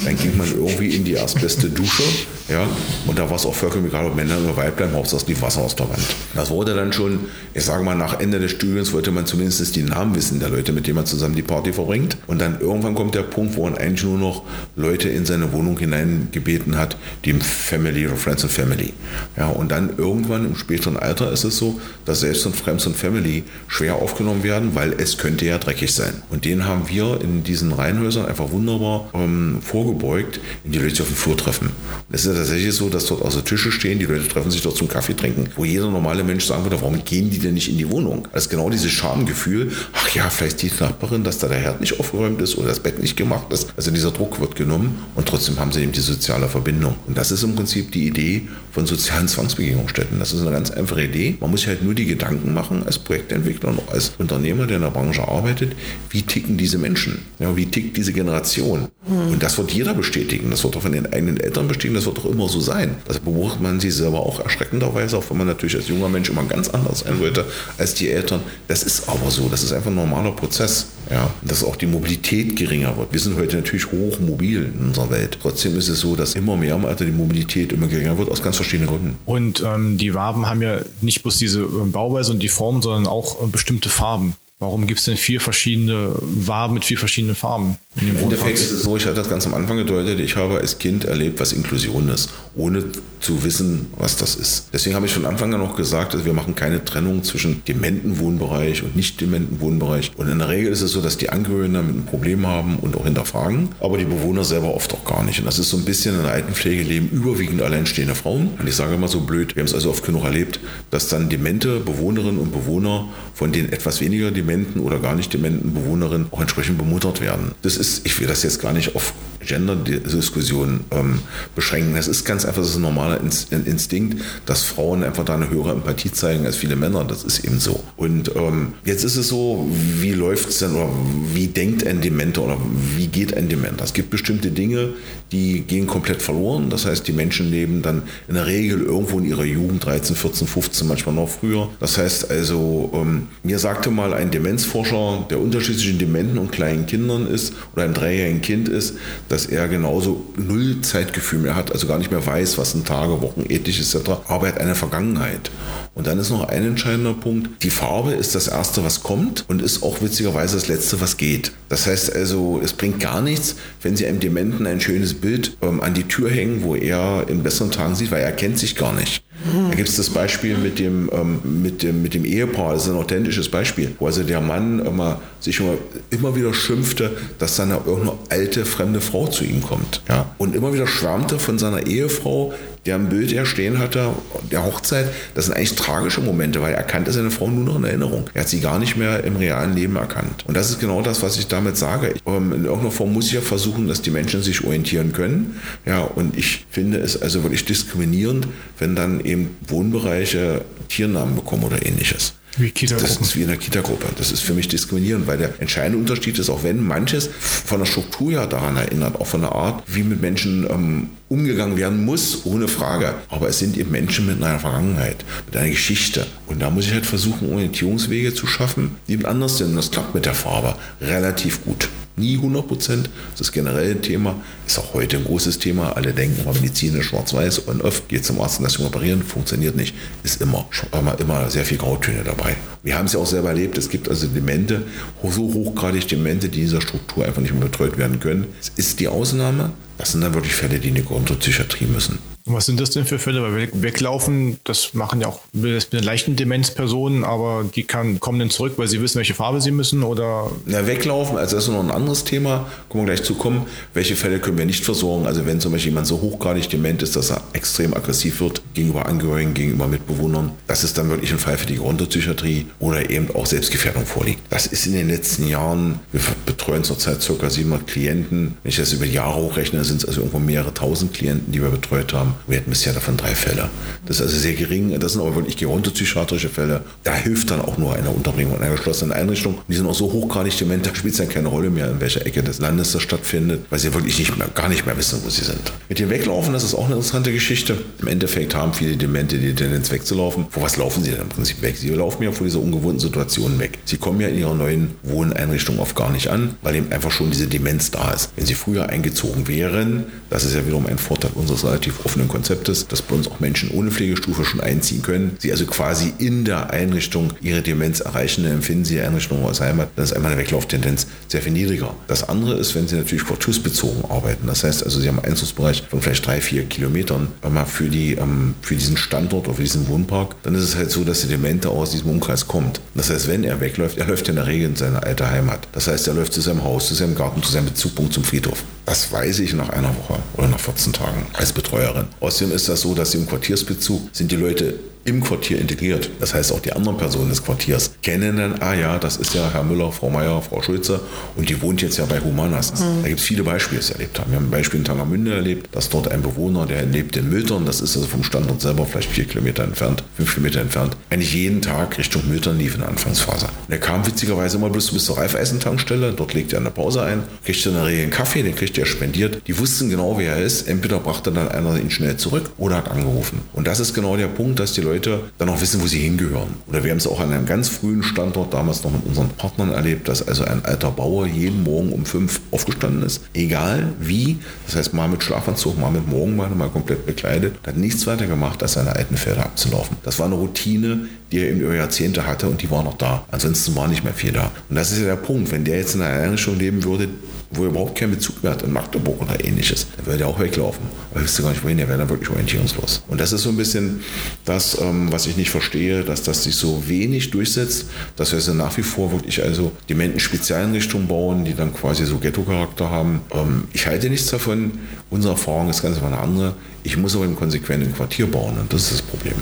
[0.06, 2.04] Dann ging man irgendwie in die erstbeste Dusche,
[2.48, 2.66] ja,
[3.08, 5.76] und da war es auch vollkommen egal, ob Männer oder Weiblein, Hauptsache die Wasser aus
[5.76, 6.06] der Wand.
[6.34, 7.20] Das wurde dann schon,
[7.54, 10.72] ich sage mal, nach Ende des Studiums wollte man zumindest die Namen wissen der Leute,
[10.72, 12.18] mit denen man zusammen die Party verbringt.
[12.28, 14.44] Und dann irgendwann kommt der Punkt, wo man eigentlich nur noch
[14.76, 18.94] Leute in seine Wohnung hineingebeten hat, die im Family oder Friends and Family.
[19.38, 22.96] Ja, und dann irgendwann im späteren Alter ist es so, dass selbst und Friends and
[22.96, 26.22] Family schwer aufgenommen werden, weil es könnte ja dreckig sein.
[26.30, 31.10] Und den haben wir in diesen Reihenhäusern einfach wunderbar ähm, vorgebeugt, in die Leute auf
[31.10, 31.72] dem Flur treffen.
[32.12, 34.78] Es ist ja tatsächlich so, dass dort also Tische stehen, die Leute treffen sich dort
[34.78, 37.78] zum Kaffee trinken, wo jeder normale Mensch sagen würde, warum gehen die denn nicht in
[37.78, 38.28] die Wohnung?
[38.34, 42.42] Ist genau dieses Schamgefühl, ach ja, vielleicht die Nachbarin, dass da der Herd nicht aufgeräumt
[42.42, 43.74] ist oder das Bett nicht gemacht ist.
[43.78, 46.96] Also dieser Druck wird genommen und trotzdem haben sie eben die soziale Verbindung.
[47.08, 50.20] Und das ist im Prinzip die Idee von sozialen Zwangsbegegnungsstätten.
[50.20, 51.38] Das ist eine ganz einfache Idee.
[51.40, 54.84] Man muss sich halt nur die Gedanken machen als Projektentwickler und als Unternehmer, der in
[54.84, 55.72] der Branche arbeitet,
[56.10, 57.26] wie ticken diese Menschen?
[57.40, 58.90] Ja, wie tickt diese Generation?
[59.08, 59.32] Mhm.
[59.32, 60.52] Und das wird jeder bestätigen.
[60.52, 61.96] Das wird auch von den eigenen Eltern bestätigen.
[61.96, 62.96] Das wird auch immer so sein.
[63.08, 66.44] Das beobachtet man sich selber auch erschreckenderweise, auch wenn man natürlich als junger Mensch immer
[66.44, 67.46] ganz anders sein wollte
[67.78, 68.42] als die Eltern.
[68.68, 69.48] Das ist aber so.
[69.48, 70.88] Das ist einfach ein normaler Prozess.
[71.10, 73.14] Ja, dass auch die Mobilität geringer wird.
[73.14, 75.38] Wir sind heute natürlich hochmobil in unserer Welt.
[75.42, 78.42] Trotzdem ist es so, dass immer mehr im Alter die Mobilität immer geringer wird, aus
[78.42, 79.18] ganz verschiedenen Gründen.
[79.26, 83.08] Und ähm, die Waben haben ja nicht bloß diese ähm, Bauweise und die Form, sondern
[83.08, 84.36] auch äh, bestimmte Farben.
[84.60, 87.78] Warum gibt es denn vier verschiedene Waben mit vier verschiedenen Farben?
[88.02, 90.58] In Im Endeffekt ist es so, ich hatte das ganz am Anfang gedeutet, ich habe
[90.58, 92.84] als Kind erlebt, was Inklusion ist, ohne
[93.22, 94.68] zu wissen, was das ist.
[94.74, 98.20] Deswegen habe ich von Anfang an auch gesagt, dass wir machen keine Trennung zwischen dementen
[98.20, 100.12] Wohnbereich und nicht dementen Wohnbereich.
[100.18, 102.98] Und in der Regel ist es so, dass die Angehörigen damit ein Problem haben und
[102.98, 105.40] auch hinterfragen, aber die Bewohner selber oft auch gar nicht.
[105.40, 108.50] Und das ist so ein bisschen in der Altenpflege leben überwiegend alleinstehende Frauen.
[108.60, 110.60] Und ich sage immer so blöd, wir haben es also oft genug erlebt,
[110.92, 115.74] dass dann demente Bewohnerinnen und Bewohner von den etwas weniger dementen oder gar nicht dementen
[115.74, 117.54] Bewohnerinnen auch entsprechend bemuttert werden.
[117.62, 121.20] Das ist, ich will das jetzt gar nicht auf Gender-Diskussion ähm,
[121.56, 121.96] beschränken.
[121.96, 125.72] Das ist ganz einfach, das ist ein normaler Instinkt, dass Frauen einfach da eine höhere
[125.72, 127.04] Empathie zeigen als viele Männer.
[127.04, 127.84] Das ist eben so.
[127.98, 129.70] Und ähm, jetzt ist es so,
[130.00, 130.90] wie läuft es denn oder
[131.34, 132.58] wie denkt ein Dementer oder
[132.96, 133.84] wie geht ein Dementer?
[133.84, 134.94] Es gibt bestimmte Dinge,
[135.32, 136.70] die gehen komplett verloren.
[136.70, 140.48] Das heißt, die Menschen leben dann in der Regel irgendwo in ihrer Jugend, 13, 14,
[140.48, 141.70] 15, manchmal noch früher.
[141.80, 146.86] Das heißt also, ähm, mir sagte mal ein Demenzforscher, der unterschied zwischen Dementen und kleinen
[146.86, 148.96] Kindern ist oder einem dreijährigen Kind ist,
[149.30, 153.22] dass er genauso null Zeitgefühl mehr hat, also gar nicht mehr weiß, was sind Tage,
[153.22, 155.52] Wochen, ethisch etc., aber er hat eine Vergangenheit.
[155.94, 159.62] Und dann ist noch ein entscheidender Punkt, die Farbe ist das Erste, was kommt und
[159.62, 161.52] ist auch witzigerweise das Letzte, was geht.
[161.68, 165.82] Das heißt also, es bringt gar nichts, wenn Sie einem Dementen ein schönes Bild ähm,
[165.82, 168.94] an die Tür hängen, wo er in besseren Tagen sieht, weil er kennt sich gar
[168.94, 169.25] nicht.
[169.70, 172.90] Da gibt es das Beispiel mit dem, ähm, mit, dem, mit dem Ehepaar, das ist
[172.90, 175.74] ein authentisches Beispiel, wo also der Mann immer, sich immer,
[176.10, 180.02] immer wieder schimpfte, dass dann irgendeine alte, fremde Frau zu ihm kommt.
[180.08, 180.34] Ja?
[180.38, 182.54] Und immer wieder schwärmte von seiner Ehefrau,
[182.86, 184.10] der ein Bild er stehen hatte,
[184.52, 187.84] der Hochzeit, das sind eigentlich tragische Momente, weil er kannte seine Frau nur noch in
[187.84, 188.30] Erinnerung.
[188.34, 190.46] Er hat sie gar nicht mehr im realen Leben erkannt.
[190.48, 192.14] Und das ist genau das, was ich damit sage.
[192.28, 195.60] Ähm, in irgendeiner Form muss ich ja versuchen, dass die Menschen sich orientieren können.
[195.86, 201.86] Ja, und ich finde es also wirklich diskriminierend, wenn dann eben Wohnbereiche Tiernamen bekommen oder
[201.86, 202.34] ähnliches.
[202.58, 204.08] Wie das ist wie in der Kita-Gruppe.
[204.18, 207.86] Das ist für mich diskriminierend, weil der entscheidende Unterschied ist, auch wenn manches von der
[207.86, 212.46] Struktur ja daran erinnert, auch von der Art, wie mit Menschen ähm, umgegangen werden muss,
[212.46, 213.16] ohne Frage.
[213.30, 216.28] Aber es sind eben Menschen mit einer Vergangenheit, mit einer Geschichte.
[216.48, 219.72] Und da muss ich halt versuchen, Orientierungswege zu schaffen, die eben anders sind.
[219.72, 221.90] Und das klappt mit der Farbe relativ gut.
[222.18, 223.10] Nie 100 Prozent.
[223.32, 225.94] Das ist generell ein Thema, ist auch heute ein großes Thema.
[225.94, 229.24] Alle denken immer, Medizin ist schwarz-weiß und oft geht zum Arzt und lass ihn operieren,
[229.24, 229.96] funktioniert nicht.
[230.24, 232.56] Ist immer, immer, immer sehr viel Grautöne dabei.
[232.84, 234.84] Wir haben es ja auch selber erlebt, es gibt also Demente,
[235.24, 238.46] so hochgradig Demente, die in dieser Struktur einfach nicht mehr betreut werden können.
[238.62, 242.35] Es ist die Ausnahme, das sind dann wirklich Fälle, die in die Grundpsychiatrie müssen.
[242.48, 243.42] Und was sind das denn für Fälle?
[243.42, 248.74] Weil weglaufen, das machen ja auch mit leichten Demenzpersonen, aber die kann, kommen dann zurück,
[248.78, 250.52] weil sie wissen, welche Farbe sie müssen oder?
[250.66, 253.66] Na, weglaufen, also das ist noch ein anderes Thema, kommen wir gleich zu kommen.
[253.96, 255.26] Welche Fälle können wir nicht versorgen?
[255.26, 259.08] Also wenn zum Beispiel jemand so hochgradig dement ist, dass er extrem aggressiv wird gegenüber
[259.08, 263.48] Angehörigen, gegenüber Mitbewohnern, das ist dann wirklich ein Fall für die Grundpsychiatrie oder eben auch
[263.48, 264.42] Selbstgefährdung vorliegt.
[264.52, 267.50] Das ist in den letzten Jahren, wir betreuen zurzeit ca.
[267.50, 268.58] 700 Klienten.
[268.62, 271.70] Wenn ich das über Jahre hochrechne, sind es also irgendwo mehrere tausend Klienten, die wir
[271.70, 272.35] betreut haben.
[272.48, 273.70] Wir hatten bisher davon drei Fälle.
[274.06, 275.00] Das ist also sehr gering.
[275.00, 276.82] Das sind aber wirklich gerontopsychiatrische Fälle.
[277.04, 279.60] Da hilft dann auch nur eine Unterbringung in einer geschlossenen Einrichtung.
[279.68, 282.26] Die sind auch so hochgradig dement, da spielt es dann keine Rolle mehr, in welcher
[282.26, 285.30] Ecke des Landes das stattfindet, weil sie wirklich nicht mehr, gar nicht mehr wissen, wo
[285.30, 285.72] sie sind.
[285.90, 287.78] Mit dem Weglaufen, das ist auch eine interessante Geschichte.
[288.02, 290.48] Im Endeffekt haben viele Demente die Tendenz wegzulaufen.
[290.50, 291.78] Vor was laufen sie denn im Prinzip weg?
[291.78, 293.80] Sie laufen ja vor dieser ungewohnten Situation weg.
[293.86, 297.32] Sie kommen ja in ihrer neuen Wohneinrichtung oft gar nicht an, weil eben einfach schon
[297.32, 298.30] diese Demenz da ist.
[298.36, 302.88] Wenn sie früher eingezogen wären, das ist ja wiederum ein Vorteil unseres relativ offenen Konzeptes,
[302.88, 305.38] dass bei uns auch Menschen ohne Pflegestufe schon einziehen können.
[305.40, 309.62] Sie also quasi in der Einrichtung ihre Demenz erreichen, dann empfinden sie die Einrichtung als
[309.62, 309.90] Heimat.
[309.96, 311.94] Dann ist einmal eine Weglauftendenz sehr viel niedriger.
[312.08, 314.48] Das andere ist, wenn sie natürlich quartursbezogen arbeiten.
[314.48, 317.28] Das heißt also, sie haben einen Einzugsbereich von vielleicht drei, vier Kilometern
[317.66, 321.04] für, die, ähm, für diesen Standort oder für diesen Wohnpark, dann ist es halt so,
[321.04, 322.80] dass der Demente aus diesem Umkreis kommt.
[322.94, 325.68] Das heißt, wenn er wegläuft, er läuft in der Regel in seine alte Heimat.
[325.74, 328.64] Das heißt, er läuft zu seinem Haus, zu seinem Garten, zu seinem Bezugpunkt zum Friedhof.
[328.86, 332.06] Das weiß ich nach einer Woche oder nach 14 Tagen als Betreuerin.
[332.20, 336.10] Außerdem ist das so, dass im Quartiersbezug sind die Leute im Quartier integriert.
[336.20, 339.50] Das heißt, auch die anderen Personen des Quartiers kennen dann, ah ja, das ist ja
[339.54, 341.00] Herr Müller, Frau Meier, Frau Schulze
[341.36, 342.74] und die wohnt jetzt ja bei Humanas.
[342.74, 343.04] Mhm.
[343.04, 344.32] Da gibt es viele Beispiele, die es erlebt haben.
[344.32, 347.66] Wir haben ein Beispiel in Tangermünde erlebt, dass dort ein Bewohner, der lebt in Miltern,
[347.66, 351.62] das ist also vom Standort selber vielleicht vier Kilometer entfernt, fünf Kilometer entfernt, eigentlich jeden
[351.62, 353.46] Tag Richtung Miltern lief in der Anfangsphase.
[353.46, 357.22] Und er kam witzigerweise immer bloß bis zur Reifeisentankstelle, dort legt er eine Pause ein,
[357.44, 359.42] kriegt in der Regel einen Kaffee, den kriegt er spendiert.
[359.48, 360.68] Die wussten genau, wer er ist.
[360.68, 363.42] Entweder brachte dann einer ihn schnell zurück oder hat angerufen.
[363.54, 366.56] Und das ist genau der Punkt, dass die Leute dann auch wissen, wo sie hingehören.
[366.68, 369.72] Oder wir haben es auch an einem ganz frühen Standort damals noch mit unseren Partnern
[369.72, 373.22] erlebt, dass also ein alter Bauer jeden Morgen um fünf aufgestanden ist.
[373.34, 378.06] Egal wie, das heißt mal mit Schlafanzug, mal mit Morgenmann, mal komplett bekleidet, hat nichts
[378.08, 379.98] weiter gemacht, als seine alten Pferde abzulaufen.
[380.04, 383.26] Das war eine Routine, die er eben über Jahrzehnte hatte und die war noch da.
[383.32, 384.52] Ansonsten war nicht mehr viel da.
[384.70, 387.10] Und das ist ja der Punkt, wenn der jetzt in einer Einrichtung leben würde,
[387.52, 390.40] wo er überhaupt keinen Bezug mehr hat in Magdeburg oder ähnliches, dann würde er auch
[390.40, 390.84] weglaufen.
[391.12, 393.04] Aber wüsste gar nicht wohin, er wäre dann wirklich orientierungslos.
[393.08, 394.02] Und das ist so ein bisschen
[394.46, 398.54] das, ähm, was ich nicht verstehe, dass das sich so wenig durchsetzt, dass wir also
[398.54, 403.22] nach wie vor wirklich also Dementen-Spezialeinrichtungen bauen, die dann quasi so Ghetto-Charakter haben.
[403.32, 404.80] Ähm, ich halte nichts davon.
[405.10, 406.56] Unsere Erfahrung ist ganz einfach eine andere.
[406.84, 409.36] Ich muss aber im konsequenten Quartier bauen und das ist das Problem.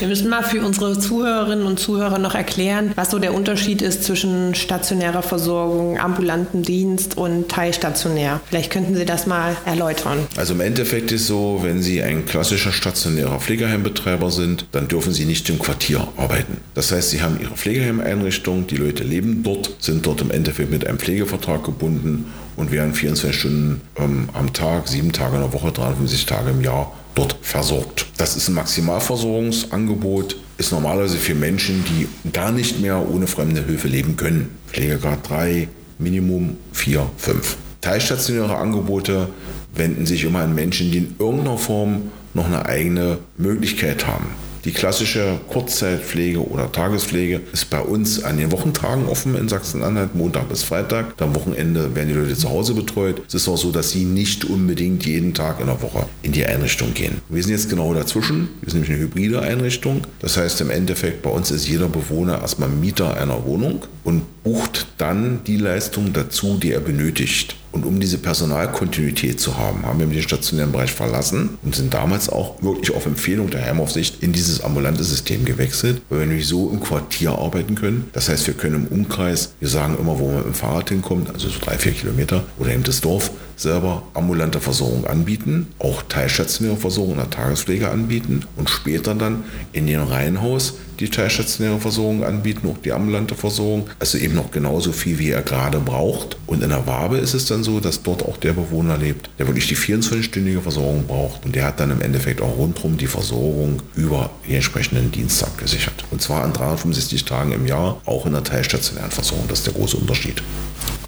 [0.00, 4.02] Wir müssen mal für unsere Zuhörerinnen und Zuhörer noch erklären, was so der Unterschied ist
[4.02, 8.40] zwischen stationärer Versorgung, ambulanten Dienst und teilstationär.
[8.46, 10.18] Vielleicht könnten Sie das mal erläutern.
[10.36, 15.26] Also im Endeffekt ist so, wenn Sie ein klassischer stationärer Pflegeheimbetreiber sind, dann dürfen Sie
[15.26, 16.56] nicht im Quartier arbeiten.
[16.74, 20.86] Das heißt, Sie haben Ihre Pflegeheimeinrichtung, die Leute leben dort, sind dort im Endeffekt mit
[20.86, 25.70] einem Pflegevertrag gebunden und werden 24 Stunden ähm, am Tag, sieben Tage in der Woche,
[25.70, 28.06] 53 Tage im Jahr dort versorgt.
[28.16, 33.88] Das ist ein Maximalversorgungsangebot, ist normalerweise für Menschen, die gar nicht mehr ohne fremde Hilfe
[33.88, 34.56] leben können.
[34.68, 37.56] Pflegegrad 3, Minimum 4, 5.
[37.80, 39.28] Teilstationäre Angebote
[39.74, 44.26] wenden sich immer an Menschen, die in irgendeiner Form noch eine eigene Möglichkeit haben.
[44.64, 50.48] Die klassische Kurzzeitpflege oder Tagespflege ist bei uns an den Wochentagen offen in Sachsen-Anhalt, Montag
[50.48, 51.20] bis Freitag.
[51.20, 53.20] Am Wochenende werden die Leute zu Hause betreut.
[53.28, 56.46] Es ist auch so, dass sie nicht unbedingt jeden Tag in der Woche in die
[56.46, 57.20] Einrichtung gehen.
[57.28, 58.48] Wir sind jetzt genau dazwischen.
[58.62, 60.00] Wir sind nämlich eine hybride Einrichtung.
[60.20, 64.86] Das heißt im Endeffekt, bei uns ist jeder Bewohner erstmal Mieter einer Wohnung und bucht
[64.96, 67.56] dann die Leistung dazu, die er benötigt.
[67.74, 72.28] Und um diese Personalkontinuität zu haben, haben wir den stationären Bereich verlassen und sind damals
[72.28, 76.70] auch wirklich auf Empfehlung der Heimaufsicht in dieses ambulante System gewechselt, weil wir nämlich so
[76.70, 78.08] im Quartier arbeiten können.
[78.12, 81.30] Das heißt, wir können im Umkreis, wir sagen immer, wo man mit dem Fahrrad hinkommt,
[81.30, 86.76] also so drei, vier Kilometer oder eben das Dorf, selber ambulante Versorgung anbieten, auch teilstationäre
[86.76, 92.68] Versorgung in der Tagespflege anbieten und später dann in den Reihenhaus die teilstationäre Versorgung anbieten,
[92.68, 93.88] auch die ambulante Versorgung.
[93.98, 96.36] Also eben noch genauso viel, wie er gerade braucht.
[96.46, 99.46] Und in der Wabe ist es dann so, dass dort auch der Bewohner lebt, der
[99.46, 101.44] wirklich die 24-stündige Versorgung braucht.
[101.44, 106.04] Und der hat dann im Endeffekt auch rundherum die Versorgung über die entsprechenden Dienste abgesichert.
[106.10, 109.46] Und zwar an 365 Tagen im Jahr, auch in der teilstationären Versorgung.
[109.48, 110.42] Das ist der große Unterschied.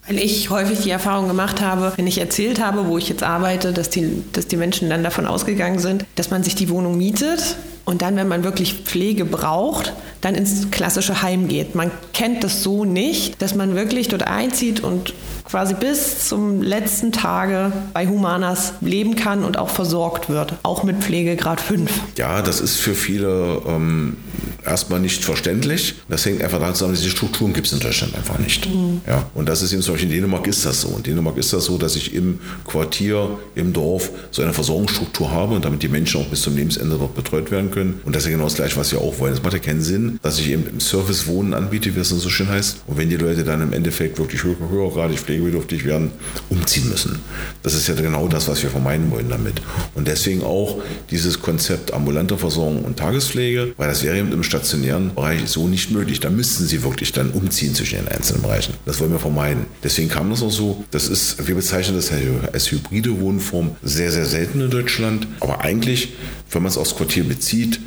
[0.07, 3.73] Weil ich häufig die Erfahrung gemacht habe, wenn ich erzählt habe, wo ich jetzt arbeite,
[3.73, 7.57] dass die, dass die Menschen dann davon ausgegangen sind, dass man sich die Wohnung mietet
[7.87, 11.75] und dann, wenn man wirklich Pflege braucht, dann ins klassische Heim geht.
[11.75, 15.15] Man kennt das so nicht, dass man wirklich dort einzieht und
[15.49, 21.03] quasi bis zum letzten Tage bei Humanas leben kann und auch versorgt wird, auch mit
[21.03, 21.91] Pflegegrad 5.
[22.17, 24.17] Ja, das ist für viele ähm,
[24.65, 25.95] erstmal nicht verständlich.
[26.09, 28.69] Das hängt einfach daran zusammen, diese Strukturen gibt es in Deutschland einfach nicht.
[28.69, 29.01] Mhm.
[29.07, 30.95] Ja, und das ist eben zum Beispiel in Dänemark ist das so.
[30.97, 35.55] In Dänemark ist das so, dass ich im Quartier, im Dorf so eine Versorgungsstruktur habe
[35.55, 38.01] und damit die Menschen auch bis zum Lebensende dort betreut werden können.
[38.05, 39.33] Und das ist ja genau das Gleiche, was wir auch wollen.
[39.33, 42.29] Es macht ja keinen Sinn, dass ich eben im Service Wohnen anbiete, wie es so
[42.29, 42.79] schön heißt.
[42.87, 46.11] Und wenn die Leute dann im Endeffekt wirklich höher, höhergradig pflegebedürftig werden,
[46.49, 47.21] umziehen müssen.
[47.63, 49.61] Das ist ja genau das, was wir vermeiden wollen damit.
[49.95, 55.15] Und deswegen auch dieses Konzept ambulante Versorgung und Tagespflege, weil das wäre eben im stationären
[55.15, 56.21] Bereich so nicht möglich.
[56.21, 58.75] Da müssten sie wirklich dann umziehen zwischen den einzelnen Bereichen.
[58.87, 59.67] Das wollen wir vermeiden.
[59.83, 60.85] Deswegen kam das auch so.
[60.91, 62.11] Das ist, wir bezeichnen das
[62.53, 65.27] als hybride Wohnform sehr, sehr selten in Deutschland.
[65.41, 66.15] Aber eigentlich,
[66.51, 67.81] wenn man es aufs Quartier bezieht,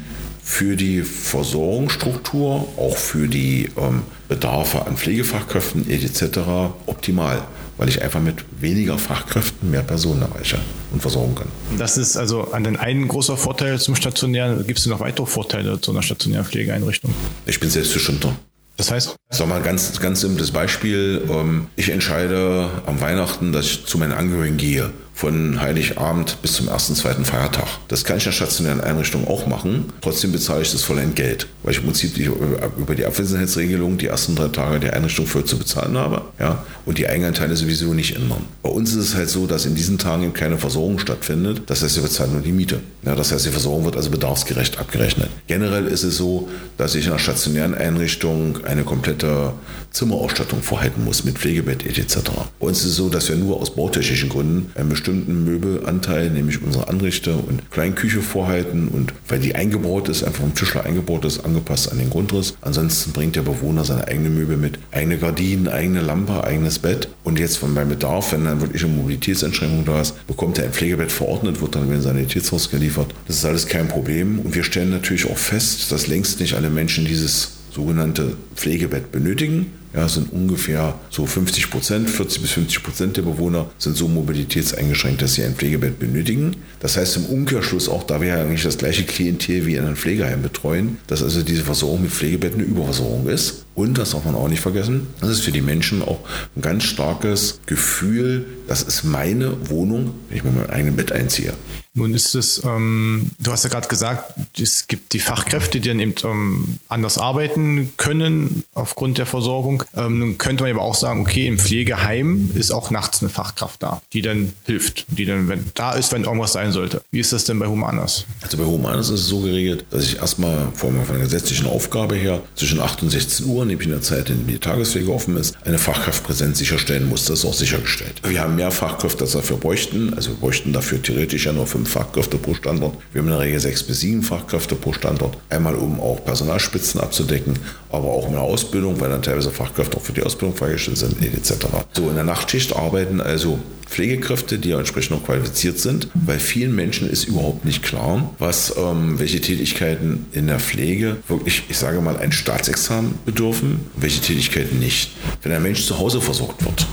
[0.49, 6.39] für die Versorgungsstruktur, auch für die ähm, Bedarfe an Pflegefachkräften etc.
[6.87, 7.43] optimal,
[7.77, 10.57] weil ich einfach mit weniger Fachkräften mehr Personen erreiche
[10.91, 11.47] und versorgen kann.
[11.77, 14.65] Das ist also an den einen großer Vorteil zum stationären.
[14.65, 17.13] Gibt es noch weitere Vorteile zu einer stationären Pflegeeinrichtung?
[17.45, 18.35] Ich bin selbstbestimmter.
[18.75, 19.17] Das heißt?
[19.29, 21.21] Sag mal ganz, ganz simples Beispiel.
[21.29, 26.69] Ähm, ich entscheide am Weihnachten, dass ich zu meinen Angehörigen gehe von Heiligabend bis zum
[26.69, 27.67] ersten, zweiten Feiertag.
[27.89, 29.91] Das kann ich in stationären Einrichtung auch machen.
[29.99, 34.07] Trotzdem bezahle ich das voll Entgelt, weil ich im Prinzip die, über die Abwesenheitsregelung die
[34.07, 38.15] ersten drei Tage der Einrichtung voll zu bezahlen habe ja, und die Eigenanteile sowieso nicht
[38.15, 38.45] ändern.
[38.63, 41.63] Bei uns ist es halt so, dass in diesen Tagen eben keine Versorgung stattfindet.
[41.65, 42.79] Das heißt, wir bezahlen nur die Miete.
[43.03, 45.29] Ja, das heißt, die Versorgung wird also bedarfsgerecht abgerechnet.
[45.47, 49.51] Generell ist es so, dass ich in einer stationären Einrichtung eine komplette
[49.91, 52.17] Zimmerausstattung vorhalten muss mit Pflegebett etc.
[52.59, 56.61] Bei uns ist es so, dass wir nur aus bautechnischen Gründen einen bestimmten Möbelanteil, nämlich
[56.61, 61.45] unsere Anrichter und Kleinküche vorhalten und weil die eingebaut ist, einfach vom Tischler eingebaut ist,
[61.45, 62.55] angepasst an den Grundriss.
[62.61, 67.39] Ansonsten bringt der Bewohner seine eigene Möbel mit, eigene Gardinen, eigene Lampe, eigenes Bett und
[67.39, 71.11] jetzt von beim Bedarf, wenn dann wirklich eine Mobilitätseinschränkung da ist, bekommt er ein Pflegebett
[71.11, 73.13] verordnet, wird dann in ein Sanitätshaus geliefert.
[73.27, 76.69] Das ist alles kein Problem und wir stellen natürlich auch fest, dass längst nicht alle
[76.69, 79.67] Menschen dieses sogenannte Pflegebett benötigen.
[79.93, 85.21] Ja, sind ungefähr so 50 Prozent, 40 bis 50 Prozent der Bewohner sind so mobilitätseingeschränkt,
[85.21, 86.57] dass sie ein Pflegebett benötigen.
[86.79, 89.95] Das heißt im Umkehrschluss auch, da wir ja eigentlich das gleiche Klientel wie in einem
[89.95, 93.65] Pflegeheim betreuen, dass also diese Versorgung mit Pflegebett eine Überversorgung ist.
[93.75, 96.19] Und das darf man auch nicht vergessen, das ist für die Menschen auch
[96.55, 101.53] ein ganz starkes Gefühl, das ist meine Wohnung, wenn ich mir mein eigenes Bett einziehe.
[101.95, 105.99] Nun ist es, ähm, du hast ja gerade gesagt, es gibt die Fachkräfte, die dann
[105.99, 109.83] eben ähm, anders arbeiten können aufgrund der Versorgung.
[109.97, 113.81] Ähm, nun könnte man aber auch sagen, okay, im Pflegeheim ist auch nachts eine Fachkraft
[113.81, 117.01] da, die dann hilft, die dann wenn, da ist, wenn irgendwas sein sollte.
[117.11, 118.25] Wie ist das denn bei Humanas?
[118.41, 122.43] Also bei Humanas ist es so geregelt, dass ich erstmal von der gesetzlichen Aufgabe her
[122.55, 125.55] zwischen 8 und 16 Uhr, nämlich in der Zeit, in der die Tagespflege offen ist,
[125.65, 127.25] eine Fachkraftpräsenz sicherstellen muss.
[127.25, 128.21] Das ist auch sichergestellt.
[128.27, 130.13] Wir haben mehr Fachkräfte, als wir dafür bräuchten.
[130.15, 132.97] Also wir bräuchten dafür theoretisch ja nur fünf Fachkräfte pro Standort.
[133.13, 135.37] Wir haben in der Regel sechs bis sieben Fachkräfte pro Standort.
[135.49, 137.53] Einmal, um auch Personalspitzen abzudecken,
[137.89, 141.67] aber auch der Ausbildung, weil dann teilweise Fachkräfte auch für die Ausbildung freigestellt sind, etc.
[141.93, 146.75] So, in der Nachtschicht arbeiten also Pflegekräfte, die ja entsprechend noch qualifiziert sind, weil vielen
[146.75, 151.99] Menschen ist überhaupt nicht klar, was ähm, welche Tätigkeiten in der Pflege wirklich, ich sage
[151.99, 153.48] mal, ein Staatsexamen bedürfen,
[153.95, 155.11] welche Tätigkeiten nicht.
[155.41, 156.87] Wenn ein Mensch zu Hause versorgt wird,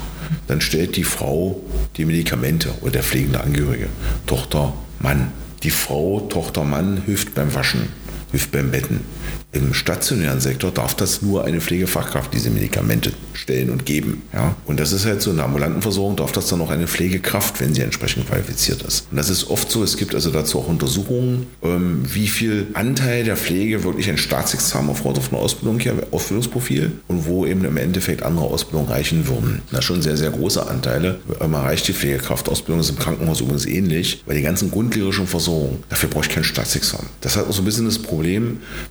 [0.47, 1.61] dann stellt die Frau
[1.97, 3.89] die Medikamente oder der pflegende Angehörige,
[4.27, 5.33] Tochter, Mann.
[5.63, 7.89] Die Frau, Tochter, Mann hilft beim Waschen,
[8.53, 9.01] beim Betten.
[9.53, 14.23] Im stationären Sektor darf das nur eine Pflegefachkraft diese Medikamente stellen und geben.
[14.35, 14.55] Ja?
[14.67, 17.61] Und das ist halt so, in der ambulanten Versorgung darf das dann noch eine Pflegekraft,
[17.61, 19.07] wenn sie entsprechend qualifiziert ist.
[19.11, 23.25] Und das ist oft so, es gibt also dazu auch Untersuchungen, ähm, wie viel Anteil
[23.25, 28.23] der Pflege wirklich ein Staatsexamen aufgrund von Ausbildung hier, Ausbildungsprofil und wo eben im Endeffekt
[28.23, 29.63] andere Ausbildungen reichen würden.
[29.71, 31.21] Das schon sehr, sehr große Anteile.
[31.41, 36.11] Man erreicht die Pflegekraftausbildung, ist im Krankenhaus übrigens ähnlich, weil die ganzen grundlehrischen Versorgungen, dafür
[36.11, 37.07] brauche ich kein Staatsexamen.
[37.23, 38.16] Das hat auch so ein bisschen das Problem,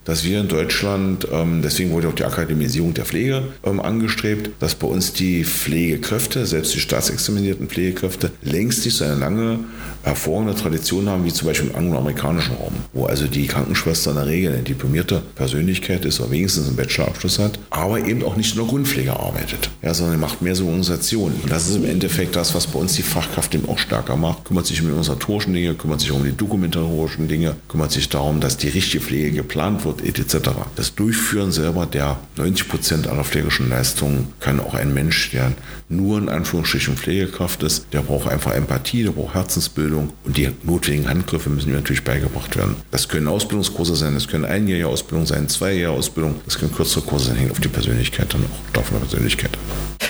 [0.05, 4.75] dass wir in Deutschland, ähm, deswegen wurde auch die Akademisierung der Pflege ähm, angestrebt, dass
[4.75, 9.59] bei uns die Pflegekräfte, selbst die staatsexaminierten Pflegekräfte, längst nicht so eine lange
[10.03, 14.27] hervorragende Tradition haben, wie zum Beispiel im angloamerikanischen Raum, wo also die Krankenschwester in der
[14.27, 18.59] Regel eine diplomierte Persönlichkeit ist oder wenigstens einen Bachelorabschluss hat, aber eben auch nicht in
[18.59, 21.35] der Grundpflege arbeitet, ja, sondern macht mehr so Organisationen.
[21.41, 24.45] Und das ist im Endeffekt das, was bei uns die Fachkraft eben auch stärker macht,
[24.45, 28.39] kümmert sich um die organisatorischen Dinge, kümmert sich um die dokumentarischen Dinge, kümmert sich darum,
[28.39, 30.49] dass die richtige Pflege Pflege geplant wird, etc.
[30.75, 35.53] Das Durchführen selber der 90 Prozent aller pflegerischen Leistungen kann auch ein Mensch, der
[35.87, 41.07] nur in Anführungsstrichen Pflegekraft ist, der braucht einfach Empathie, der braucht Herzensbildung und die notwendigen
[41.07, 42.75] Handgriffe müssen ihm natürlich beigebracht werden.
[42.91, 47.27] Das können Ausbildungskurse sein, das können einjährige Ausbildung sein, zweijährige Ausbildung, das können kürzere Kurse
[47.27, 49.57] sein, hängt auf die Persönlichkeit dann auch, auf der Persönlichkeit.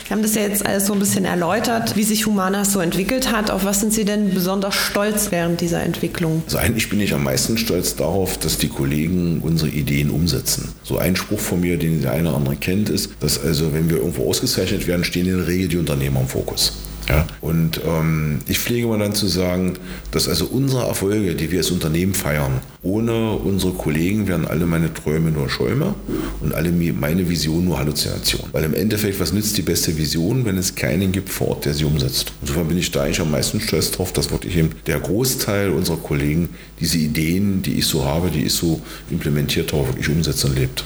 [0.05, 3.31] Wir haben das ja jetzt alles so ein bisschen erläutert, wie sich Humanas so entwickelt
[3.31, 3.49] hat.
[3.49, 6.43] Auf was sind Sie denn besonders stolz während dieser Entwicklung?
[6.45, 10.69] Also eigentlich bin ich am meisten stolz darauf, dass die Kollegen unsere Ideen umsetzen.
[10.83, 13.89] So ein Spruch von mir, den der eine oder andere kennt, ist, dass also, wenn
[13.89, 16.73] wir irgendwo ausgezeichnet werden, stehen in der Regel die Unternehmer im Fokus.
[17.09, 17.25] Ja?
[17.41, 19.73] Und ähm, ich pflege mal dann zu sagen,
[20.11, 24.93] dass also unsere Erfolge, die wir als Unternehmen feiern, ohne unsere Kollegen wären alle meine
[24.93, 25.95] Träume nur Schäume
[26.41, 28.47] und alle meine Visionen nur Halluzinationen.
[28.51, 31.73] Weil im Endeffekt, was nützt die beste Vision, wenn es keinen gibt vor Ort, der
[31.73, 32.31] sie umsetzt?
[32.41, 35.97] Insofern bin ich da eigentlich am meisten stolz drauf, dass wirklich eben der Großteil unserer
[35.97, 40.55] Kollegen diese Ideen, die ich so habe, die ich so implementiert habe, wirklich umsetzt und
[40.55, 40.83] lebt.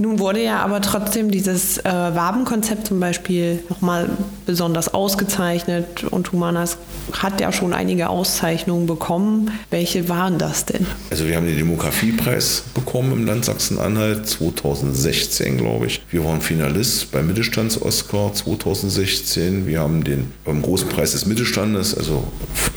[0.00, 4.08] Nun wurde ja aber trotzdem dieses äh, Wabenkonzept zum Beispiel nochmal
[4.46, 6.76] besonders ausgezeichnet und Humanas
[7.12, 9.50] hat ja schon einige Auszeichnungen bekommen.
[9.70, 10.86] Welche waren das denn?
[11.10, 16.02] Also wir haben den Demografiepreis bekommen im Land Sachsen-Anhalt 2016, glaube ich.
[16.10, 19.64] Wir waren Finalist beim Mittelstands-Oscar 2016.
[19.68, 22.24] Wir haben den beim großen Preis des Mittelstandes, also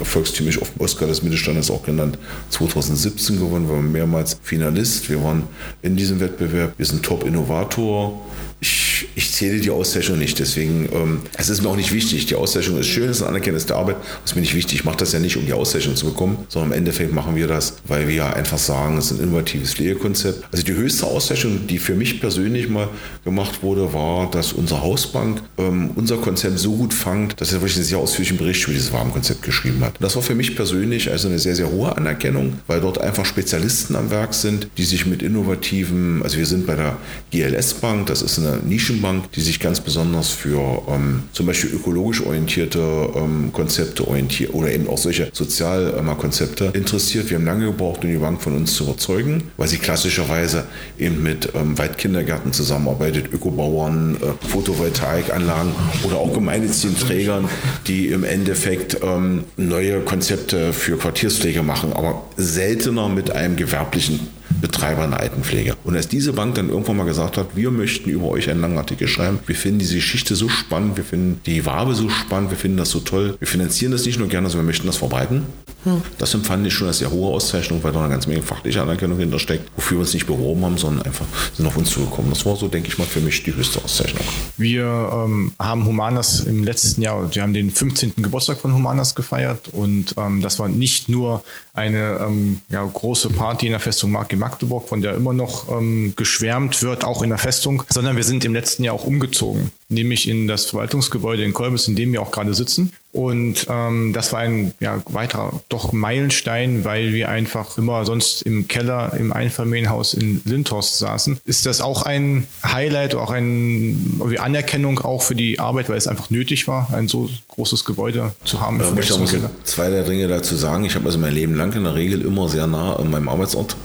[0.04, 2.20] volkstümlich oft Oscar des Mittelstandes auch genannt,
[2.52, 3.68] 2017 gewonnen.
[3.68, 5.10] Wir waren mehrmals Finalist.
[5.10, 5.48] Wir waren
[5.82, 6.74] in diesem Wettbewerb.
[6.78, 8.22] Wir sind Top-Innovator.
[8.64, 12.28] Ich, ich, zähle die Auszeichnung nicht, deswegen, ähm, es ist mir auch nicht wichtig.
[12.28, 14.80] Die Auszeichnung ist schön, es ist ein Anerkennung der Arbeit, ist mir nicht wichtig.
[14.80, 17.48] Ich mache das ja nicht, um die Auszeichnung zu bekommen, sondern im Endeffekt machen wir
[17.48, 20.44] das, weil wir einfach sagen, es ist ein innovatives Pflegekonzept.
[20.52, 22.88] Also die höchste Auszeichnung, die für mich persönlich mal
[23.24, 27.78] gemacht wurde, war, dass unsere Hausbank ähm, unser Konzept so gut fangt, dass er wirklich
[27.78, 29.96] einen sehr ausführlichen Bericht über dieses Warmkonzept geschrieben hat.
[30.00, 33.96] Das war für mich persönlich also eine sehr, sehr hohe Anerkennung, weil dort einfach Spezialisten
[33.96, 36.98] am Werk sind, die sich mit innovativen, also wir sind bei der
[37.32, 42.22] GLS Bank, das ist eine Nischenbank, die sich ganz besonders für ähm, zum Beispiel ökologisch
[42.22, 42.80] orientierte
[43.16, 47.30] ähm, Konzepte orientiert oder eben auch solche Sozialkonzepte interessiert.
[47.30, 50.66] Wir haben lange gebraucht, um die Bank von uns zu überzeugen, weil sie klassischerweise
[50.98, 55.72] eben mit ähm, Waldkindergärten zusammenarbeitet, Ökobauern, äh, Photovoltaikanlagen
[56.04, 57.48] oder auch gemeinnützigen Trägern,
[57.88, 64.20] die im Endeffekt ähm, neue Konzepte für Quartierspflege machen, aber seltener mit einem gewerblichen
[64.62, 65.76] Betreiber in Altenpflege.
[65.84, 68.78] Und als diese Bank dann irgendwann mal gesagt hat, wir möchten über euch einen langen
[68.78, 72.58] Artikel schreiben, wir finden diese Geschichte so spannend, wir finden die Wabe so spannend, wir
[72.58, 75.44] finden das so toll, wir finanzieren das nicht nur gerne, sondern wir möchten das verbreiten.
[75.84, 76.02] Hm.
[76.20, 79.18] Das empfand ich schon als sehr hohe Auszeichnung, weil da eine ganze Menge fachliche Anerkennung
[79.18, 82.30] hintersteckt, wofür wir uns nicht beworben haben, sondern einfach sind auf uns zugekommen.
[82.30, 84.24] Das war so, denke ich mal, für mich die höchste Auszeichnung.
[84.58, 88.14] Wir ähm, haben Humanas im letzten Jahr, wir haben den 15.
[88.18, 91.44] Geburtstag von Humanas gefeiert und ähm, das war nicht nur
[91.74, 95.72] eine ähm, ja, große Party in der Festung Mark in Magdeburg, von der immer noch
[95.72, 99.72] ähm, geschwärmt wird, auch in der Festung, sondern wir sind im letzten Jahr auch umgezogen,
[99.92, 102.92] nämlich in das Verwaltungsgebäude in Kolbis, in dem wir auch gerade sitzen.
[103.14, 108.70] Und ähm, das war ein ja, weiterer doch Meilenstein, weil wir einfach immer sonst im
[108.70, 111.40] Keller im Einfamilienhaus in Lindhorst saßen.
[111.44, 113.96] Ist das auch ein Highlight, auch eine
[114.40, 118.62] Anerkennung auch für die Arbeit, weil es einfach nötig war, ein so großes Gebäude zu
[118.62, 118.80] haben?
[118.80, 120.86] Ich möchte muss zwei der Dinge dazu sagen.
[120.86, 123.76] Ich habe also mein Leben lang in der Regel immer sehr nah an meinem Arbeitsort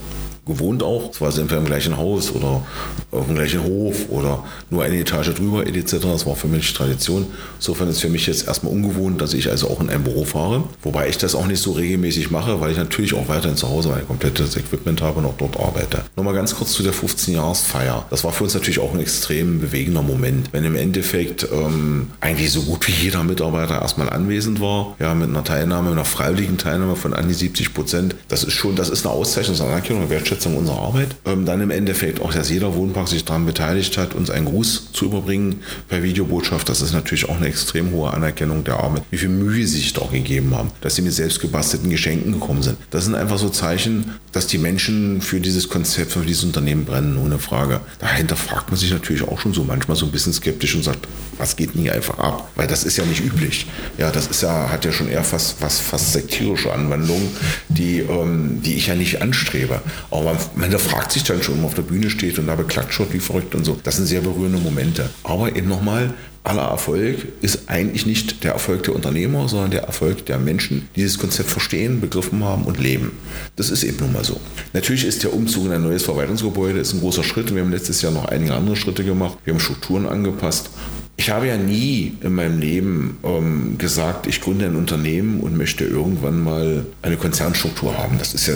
[0.46, 1.10] gewohnt auch.
[1.10, 2.64] Zwar sind wir im gleichen Haus oder
[3.10, 5.96] auf dem gleichen Hof oder nur eine Etage drüber etc.
[6.02, 7.26] Das war für mich Tradition.
[7.56, 10.64] Insofern ist für mich jetzt erstmal ungewohnt, dass ich also auch in ein Büro fahre.
[10.82, 13.88] Wobei ich das auch nicht so regelmäßig mache, weil ich natürlich auch weiterhin zu Hause
[13.88, 16.04] mein komplettes Equipment habe und auch dort arbeite.
[16.14, 18.06] Nochmal ganz kurz zu der 15-Jahres-Feier.
[18.10, 20.50] Das war für uns natürlich auch ein extrem bewegender Moment.
[20.52, 25.28] Wenn im Endeffekt ähm, eigentlich so gut wie jeder Mitarbeiter erstmal anwesend war, ja, mit
[25.28, 29.04] einer Teilnahme, einer freiwilligen Teilnahme von an die 70 Prozent, das ist schon, das ist
[29.04, 31.16] eine Auszeichnung, eine Anerkennung, eine Wertschätzung Wertschätzung unserer Arbeit.
[31.24, 34.92] Ähm, dann im Endeffekt auch, dass jeder Wohnpark sich daran beteiligt hat, uns einen Gruß
[34.92, 36.68] zu überbringen per Videobotschaft.
[36.68, 39.02] Das ist natürlich auch eine extrem hohe Anerkennung der Arbeit.
[39.10, 42.32] Wie viel Mühe sie sich da auch gegeben haben, dass sie mit selbst gebastelten Geschenken
[42.32, 42.76] gekommen sind.
[42.90, 47.16] Das sind einfach so Zeichen, dass die Menschen für dieses Konzept, für dieses Unternehmen brennen,
[47.16, 47.80] ohne Frage.
[47.98, 51.08] Dahinter fragt man sich natürlich auch schon so manchmal so ein bisschen skeptisch und sagt,
[51.38, 52.50] was geht denn hier einfach ab?
[52.54, 53.66] Weil das ist ja nicht üblich.
[53.98, 57.28] Ja, das ist ja, hat ja schon eher fast, was, fast sektierische Anwendungen,
[57.68, 59.80] die, ähm, die ich ja nicht anstrebe.
[60.10, 62.54] Aber man, man fragt sich dann schon, wenn man auf der Bühne steht und da
[62.54, 63.78] beklatscht wie verrückt und so.
[63.82, 65.10] Das sind sehr berührende Momente.
[65.22, 70.26] Aber eben nochmal, aller Erfolg ist eigentlich nicht der Erfolg der Unternehmer, sondern der Erfolg
[70.26, 73.12] der Menschen, die dieses Konzept verstehen, begriffen haben und leben.
[73.56, 74.40] Das ist eben nun mal so.
[74.72, 77.54] Natürlich ist der Umzug in ein neues Verwaltungsgebäude ist ein großer Schritt.
[77.54, 79.38] Wir haben letztes Jahr noch einige andere Schritte gemacht.
[79.44, 80.70] Wir haben Strukturen angepasst.
[81.18, 85.84] Ich habe ja nie in meinem Leben ähm, gesagt, ich gründe ein Unternehmen und möchte
[85.84, 88.18] irgendwann mal eine Konzernstruktur haben.
[88.18, 88.54] Das ist ja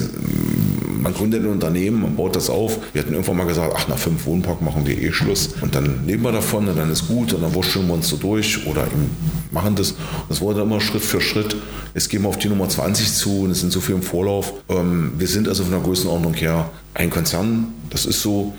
[1.00, 2.78] man gründet ein Unternehmen, man baut das auf.
[2.92, 5.50] Wir hatten irgendwann mal gesagt, ach, nach fünf Wohnpark machen wir eh Schluss.
[5.60, 8.16] Und dann leben wir davon und dann ist gut und dann wurschteln wir uns so
[8.16, 9.10] durch oder eben
[9.50, 9.94] machen das.
[10.28, 11.56] Es wurde immer Schritt für Schritt.
[11.94, 14.52] Jetzt gehen wir auf die Nummer 20 zu und es sind so viel im Vorlauf.
[14.68, 17.68] Ähm, wir sind also von der Größenordnung her ein Konzern.
[17.90, 18.54] Das ist so.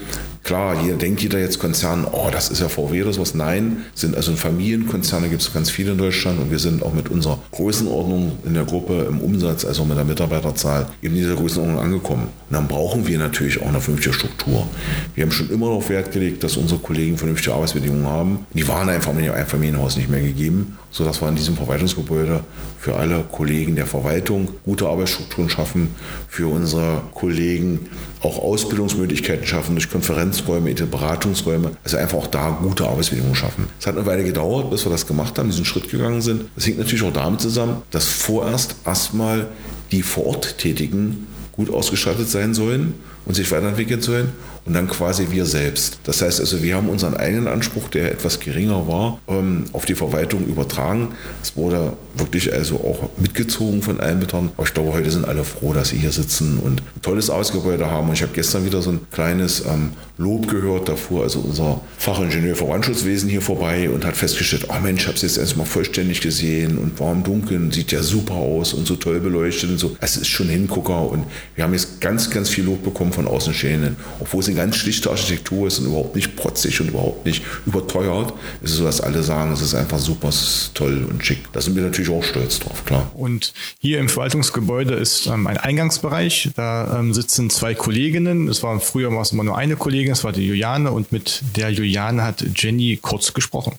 [0.51, 3.35] Klar, hier denkt jeder jetzt Konzern, oh, das ist ja VW oder sowas.
[3.35, 7.07] Nein, sind also Familienkonzerne, gibt es ganz viele in Deutschland und wir sind auch mit
[7.07, 12.23] unserer Größenordnung in der Gruppe im Umsatz, also mit der Mitarbeiterzahl, in dieser Größenordnung angekommen.
[12.23, 14.67] Und dann brauchen wir natürlich auch eine vernünftige Struktur.
[15.15, 18.39] Wir haben schon immer darauf Wert gelegt, dass unsere Kollegen vernünftige Arbeitsbedingungen haben.
[18.53, 22.43] Die waren einfach mit dem Einfamilienhaus nicht mehr gegeben, sodass wir in diesem Verwaltungsgebäude
[22.77, 25.95] für alle Kollegen der Verwaltung gute Arbeitsstrukturen schaffen,
[26.27, 27.89] für unsere Kollegen
[28.21, 33.67] auch Ausbildungsmöglichkeiten schaffen durch Konferenzräume, Beratungsräume, also einfach auch da gute Arbeitsbedingungen schaffen.
[33.79, 36.45] Es hat eine Weile gedauert, bis wir das gemacht haben, diesen Schritt gegangen sind.
[36.55, 39.47] Das hängt natürlich auch damit zusammen, dass vorerst erstmal
[39.91, 42.93] die vor Ort Tätigen gut ausgestattet sein sollen
[43.25, 44.29] und sich weiterentwickeln sollen
[44.65, 45.99] und dann quasi wir selbst.
[46.03, 49.95] Das heißt also, wir haben unseren eigenen Anspruch, der etwas geringer war, ähm, auf die
[49.95, 51.09] Verwaltung übertragen.
[51.41, 54.53] Es wurde wirklich also auch mitgezogen von allen Beteiligten.
[54.57, 57.89] Aber ich glaube, heute sind alle froh, dass sie hier sitzen und ein tolles Ausgebäude
[57.89, 58.09] haben.
[58.09, 60.89] Und ich habe gestern wieder so ein kleines ähm, Lob gehört.
[60.89, 65.07] Da fuhr also unser Fachingenieur für Brandschutzwesen hier vorbei und hat festgestellt, oh Mensch, ich
[65.07, 68.87] habe es jetzt erstmal vollständig gesehen und war im Dunkeln, sieht ja super aus und
[68.87, 69.95] so toll beleuchtet und so.
[69.99, 73.97] Es ist schon Hingucker und wir haben jetzt ganz, ganz viel Lob bekommen von Außenstehenden,
[74.19, 78.33] obwohl es eine ganz schlichte Architektur ist und überhaupt nicht protzig und überhaupt nicht überteuert.
[78.63, 81.51] Es ist so, dass alle sagen, es ist einfach super, es ist toll und schick.
[81.53, 83.11] Da sind wir natürlich auch stolz drauf, klar.
[83.13, 86.51] Und hier im Verwaltungsgebäude ist ähm, ein Eingangsbereich.
[86.55, 88.47] Da ähm, sitzen zwei Kolleginnen.
[88.47, 91.41] Es war früher war es immer nur eine Kollegin, das war die Juliane und mit
[91.55, 93.75] der Juliane hat Jenny kurz gesprochen.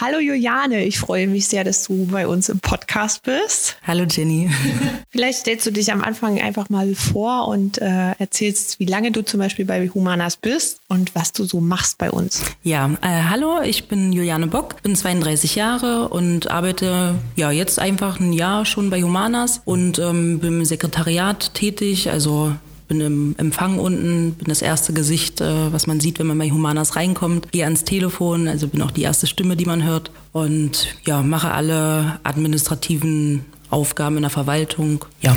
[0.00, 3.76] Hallo Juliane, ich freue mich sehr, dass du bei uns im Podcast bist.
[3.84, 4.50] Hallo Jenny.
[5.10, 9.24] Vielleicht stellst du dich am Anfang einfach mal vor und äh, erzählst, wie lange du
[9.24, 12.42] zum Beispiel bei Humanas bist und was du so machst bei uns.
[12.62, 18.18] Ja, äh, hallo, ich bin Juliane Bock, bin 32 Jahre und arbeite ja jetzt einfach
[18.18, 22.54] ein Jahr schon bei Humanas und ähm, bin im Sekretariat tätig, also
[22.88, 26.50] bin im Empfang unten, bin das erste Gesicht, äh, was man sieht, wenn man bei
[26.50, 27.52] Humanas reinkommt.
[27.52, 30.10] Gehe ans Telefon, also bin auch die erste Stimme, die man hört.
[30.32, 35.04] Und ja, mache alle administrativen Aufgaben in der Verwaltung.
[35.20, 35.36] Ja.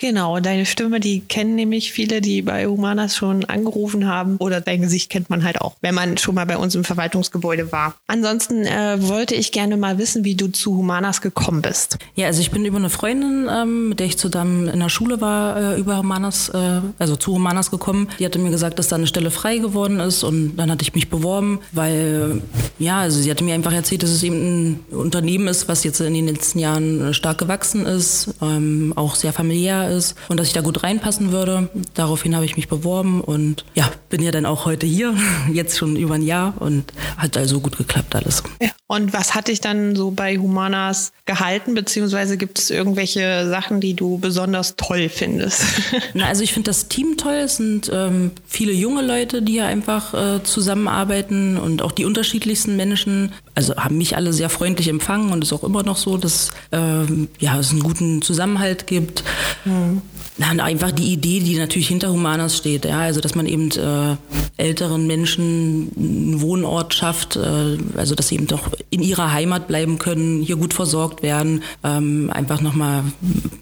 [0.00, 4.36] Genau, deine Stimme, die kennen nämlich viele, die bei Humanas schon angerufen haben.
[4.36, 7.72] Oder dein Gesicht kennt man halt auch, wenn man schon mal bei uns im Verwaltungsgebäude
[7.72, 7.96] war.
[8.06, 11.98] Ansonsten äh, wollte ich gerne mal wissen, wie du zu Humanas gekommen bist.
[12.14, 15.20] Ja, also ich bin über eine Freundin, ähm, mit der ich zusammen in der Schule
[15.20, 18.08] war, äh, über Humanas, äh, also zu Humanas gekommen.
[18.20, 20.94] Die hatte mir gesagt, dass da eine Stelle frei geworden ist und dann hatte ich
[20.94, 22.40] mich beworben, weil,
[22.78, 26.00] ja, also sie hatte mir einfach erzählt, dass es eben ein Unternehmen ist, was jetzt
[26.00, 30.52] in den letzten Jahren stark gewachsen ist, ähm, auch sehr familiär ist und dass ich
[30.52, 31.68] da gut reinpassen würde.
[31.94, 35.14] Daraufhin habe ich mich beworben und ja, bin ja dann auch heute hier,
[35.52, 38.42] jetzt schon über ein Jahr und hat also gut geklappt alles.
[38.60, 38.70] Ja.
[38.90, 43.92] Und was hat dich dann so bei Humanas gehalten, beziehungsweise gibt es irgendwelche Sachen, die
[43.92, 45.62] du besonders toll findest?
[46.14, 47.34] Na, also ich finde das Team toll.
[47.34, 52.76] Es sind ähm, viele junge Leute, die hier einfach äh, zusammenarbeiten und auch die unterschiedlichsten
[52.76, 53.34] Menschen.
[53.54, 57.28] Also haben mich alle sehr freundlich empfangen und ist auch immer noch so, dass ähm,
[57.38, 59.24] ja, es einen guten Zusammenhalt gibt.
[59.64, 60.02] Mhm.
[60.40, 64.16] Na, einfach die Idee, die natürlich hinter Humanas steht, ja, also dass man eben äh,
[64.56, 69.98] älteren Menschen einen Wohnort schafft, äh, also dass sie eben doch in ihrer Heimat bleiben
[69.98, 73.02] können, hier gut versorgt werden, ähm, einfach nochmal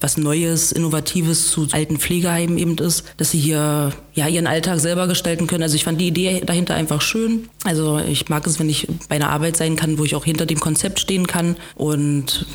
[0.01, 5.07] was Neues, Innovatives zu alten Pflegeheimen eben ist, dass sie hier ja ihren Alltag selber
[5.07, 5.63] gestalten können.
[5.63, 7.47] Also ich fand die Idee dahinter einfach schön.
[7.63, 10.45] Also ich mag es, wenn ich bei einer Arbeit sein kann, wo ich auch hinter
[10.45, 12.45] dem Konzept stehen kann und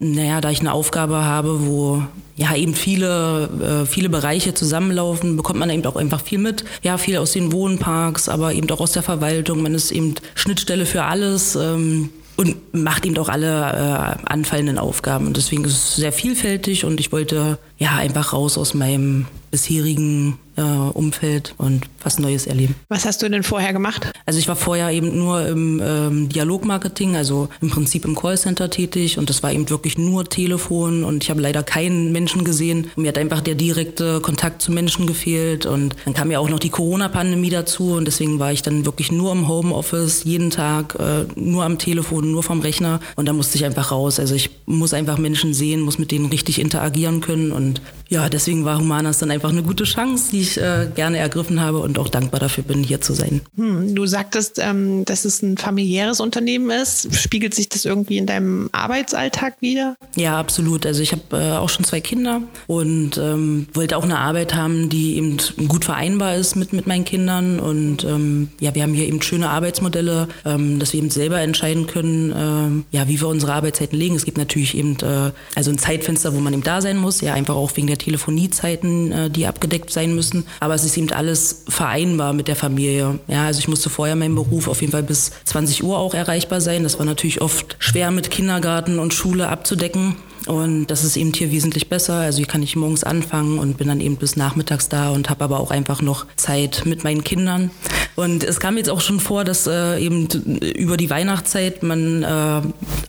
[0.00, 2.02] naja, da ich eine Aufgabe habe, wo
[2.34, 6.64] ja eben viele, äh, viele Bereiche zusammenlaufen, bekommt man eben auch einfach viel mit.
[6.82, 9.62] Ja, viel aus den Wohnparks, aber eben auch aus der Verwaltung.
[9.62, 11.54] Man ist eben Schnittstelle für alles.
[11.54, 15.26] Ähm, und macht eben auch alle äh, anfallenden Aufgaben.
[15.26, 20.38] Und deswegen ist es sehr vielfältig und ich wollte ja einfach raus aus meinem bisherigen
[20.56, 22.74] äh, Umfeld und was Neues erleben.
[22.88, 24.10] Was hast du denn vorher gemacht?
[24.26, 29.18] Also ich war vorher eben nur im ähm, Dialogmarketing, also im Prinzip im Callcenter tätig
[29.18, 32.90] und das war eben wirklich nur Telefon und ich habe leider keinen Menschen gesehen.
[32.96, 36.58] Mir hat einfach der direkte Kontakt zu Menschen gefehlt und dann kam ja auch noch
[36.58, 41.24] die Corona-Pandemie dazu und deswegen war ich dann wirklich nur im Homeoffice, jeden Tag, äh,
[41.38, 44.18] nur am Telefon, nur vom Rechner und da musste ich einfach raus.
[44.18, 48.28] Also ich muss einfach Menschen sehen, muss mit denen richtig interagieren können und und ja,
[48.28, 51.98] deswegen war Humanas dann einfach eine gute Chance, die ich äh, gerne ergriffen habe und
[51.98, 53.40] auch dankbar dafür bin, hier zu sein.
[53.56, 57.08] Hm, du sagtest, ähm, dass es ein familiäres Unternehmen ist.
[57.16, 59.96] Spiegelt sich das irgendwie in deinem Arbeitsalltag wieder?
[60.14, 60.84] Ja, absolut.
[60.84, 64.90] Also ich habe äh, auch schon zwei Kinder und ähm, wollte auch eine Arbeit haben,
[64.90, 67.60] die eben gut vereinbar ist mit, mit meinen Kindern.
[67.60, 71.86] Und ähm, ja, wir haben hier eben schöne Arbeitsmodelle, ähm, dass wir eben selber entscheiden
[71.86, 74.16] können, ähm, ja, wie wir unsere Arbeitszeiten legen.
[74.16, 77.32] Es gibt natürlich eben äh, also ein Zeitfenster, wo man eben da sein muss, ja,
[77.32, 80.44] einfach auch wegen der Telefoniezeiten, äh, die abgedeckt sein müssen.
[80.60, 83.18] Aber es ist eben alles vereinbar mit der Familie.
[83.28, 86.60] Ja, also ich musste vorher meinen Beruf auf jeden Fall bis 20 Uhr auch erreichbar
[86.60, 86.82] sein.
[86.82, 90.16] Das war natürlich oft schwer mit Kindergarten und Schule abzudecken.
[90.46, 92.14] Und das ist eben hier wesentlich besser.
[92.14, 95.44] Also hier kann ich morgens anfangen und bin dann eben bis nachmittags da und habe
[95.44, 97.70] aber auch einfach noch Zeit mit meinen Kindern.
[98.14, 102.62] Und es kam jetzt auch schon vor, dass äh, eben über die Weihnachtszeit man äh,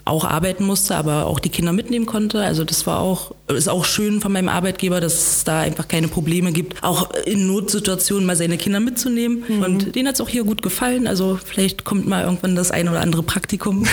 [0.05, 2.41] auch arbeiten musste, aber auch die Kinder mitnehmen konnte.
[2.41, 6.07] Also das war auch, ist auch schön von meinem Arbeitgeber, dass es da einfach keine
[6.07, 9.43] Probleme gibt, auch in Notsituationen mal seine Kinder mitzunehmen.
[9.47, 9.63] Mhm.
[9.63, 11.07] Und denen hat es auch hier gut gefallen.
[11.07, 13.85] Also vielleicht kommt mal irgendwann das ein oder andere Praktikum.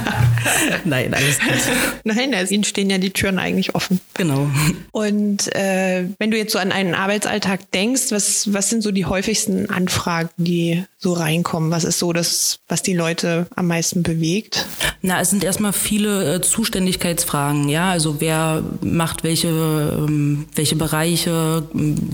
[0.84, 1.50] Nein, alles gut.
[2.04, 4.00] Nein, also Ihnen stehen ja die Türen eigentlich offen.
[4.14, 4.48] Genau.
[4.92, 9.04] Und äh, wenn du jetzt so an einen Arbeitsalltag denkst, was, was sind so die
[9.04, 11.70] häufigsten Anfragen, die so reinkommen?
[11.70, 14.66] Was ist so das, was die Leute am meisten bewegt?
[15.02, 17.90] Na, es sind erstmal viele äh, Zuständigkeitsfragen, ja.
[17.90, 21.64] Also wer macht welche, ähm, welche Bereiche,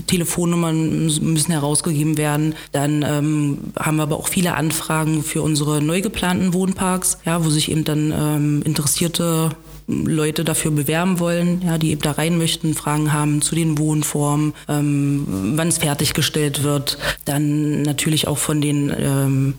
[0.07, 2.55] Telefonnummern müssen herausgegeben werden.
[2.71, 7.49] Dann ähm, haben wir aber auch viele Anfragen für unsere neu geplanten Wohnparks, ja, wo
[7.49, 9.51] sich eben dann ähm, interessierte
[9.87, 14.53] Leute dafür bewerben wollen, ja, die eben da rein möchten, Fragen haben zu den Wohnformen,
[14.67, 16.97] ähm, wann es fertiggestellt wird.
[17.23, 19.53] Dann natürlich auch von den ähm,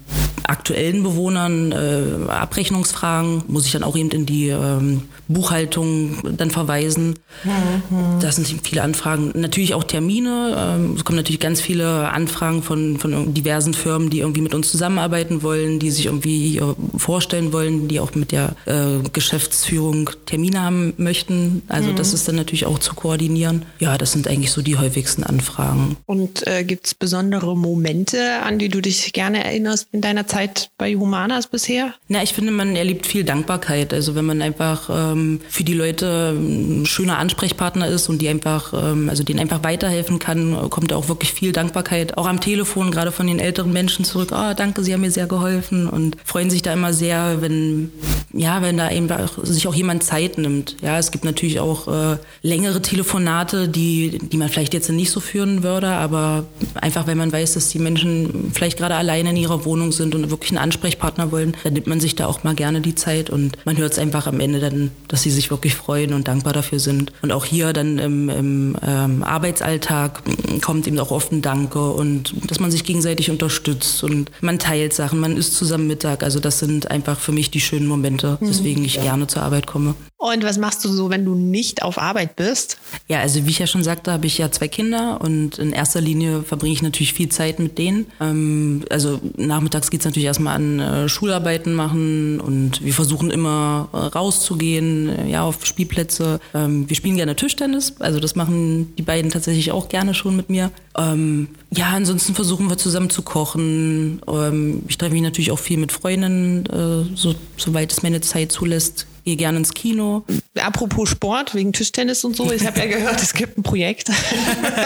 [0.44, 7.14] aktuellen Bewohnern äh, Abrechnungsfragen, muss ich dann auch eben in die ähm, Buchhaltung dann verweisen.
[7.44, 8.20] Mhm.
[8.20, 9.32] Das sind viele Anfragen.
[9.34, 10.54] Natürlich auch Termine.
[10.56, 14.70] Ähm, es kommen natürlich ganz viele Anfragen von, von diversen Firmen, die irgendwie mit uns
[14.70, 16.60] zusammenarbeiten wollen, die sich irgendwie
[16.96, 21.62] vorstellen wollen, die auch mit der äh, Geschäftsführung Termine haben möchten.
[21.68, 21.96] Also mhm.
[21.96, 23.64] das ist dann natürlich auch zu koordinieren.
[23.78, 25.96] Ja, das sind eigentlich so die häufigsten Anfragen.
[26.06, 30.70] Und äh, gibt es besondere Momente, an die du dich gerne erinnerst in deiner Zeit
[30.78, 31.94] bei Humanas bisher?
[32.08, 33.92] Na, ich finde, man erlebt viel Dankbarkeit.
[33.92, 38.72] Also wenn man einfach ähm, für die Leute ein schöner Ansprechpartner ist und die einfach,
[38.72, 42.16] ähm, also denen einfach weiterhelfen kann, kommt auch wirklich viel Dankbarkeit.
[42.16, 44.30] Auch am Telefon, gerade von den älteren Menschen zurück.
[44.32, 47.90] Oh, danke, Sie haben mir sehr geholfen und freuen sich da immer sehr, wenn,
[48.32, 49.08] ja, wenn da eben
[49.42, 50.76] sich auch jemand Zeit nimmt.
[50.80, 55.20] Ja, es gibt natürlich auch äh, längere Telefonate, die, die man vielleicht jetzt nicht so
[55.20, 59.66] führen würde, aber einfach, wenn man weiß, dass die Menschen vielleicht gerade alleine in ihrer
[59.66, 62.80] Wohnung sind und wirklich einen Ansprechpartner wollen, dann nimmt man sich da auch mal gerne
[62.80, 66.14] die Zeit und man hört es einfach am Ende dann, dass sie sich wirklich freuen
[66.14, 67.12] und dankbar dafür sind.
[67.20, 70.22] Und auch hier dann im, im ähm, Arbeitsalltag
[70.62, 74.94] kommt eben auch oft ein Danke und dass man sich gegenseitig unterstützt und man teilt
[74.94, 76.22] Sachen, man isst zusammen Mittag.
[76.22, 79.94] Also das sind einfach für mich die schönen Momente, weswegen ich gerne zur Arbeit komme.
[80.20, 82.78] Und was machst du so, wenn du nicht auf Arbeit bist?
[83.06, 86.00] Ja, also wie ich ja schon sagte, habe ich ja zwei Kinder und in erster
[86.00, 88.06] Linie verbringe ich natürlich viel Zeit mit denen.
[88.20, 93.88] Ähm, also nachmittags geht es natürlich erstmal an äh, Schularbeiten machen und wir versuchen immer
[93.92, 96.40] äh, rauszugehen, äh, ja, auf Spielplätze.
[96.52, 100.50] Ähm, wir spielen gerne Tischtennis, also das machen die beiden tatsächlich auch gerne schon mit
[100.50, 100.72] mir.
[100.96, 104.20] Ähm, ja, ansonsten versuchen wir zusammen zu kochen.
[104.26, 108.50] Ähm, ich treffe mich natürlich auch viel mit Freundinnen, äh, so, soweit es meine Zeit
[108.50, 110.24] zulässt gehe gerne ins Kino.
[110.58, 114.10] Apropos Sport, wegen Tischtennis und so, ich habe ja gehört, es gibt ein Projekt.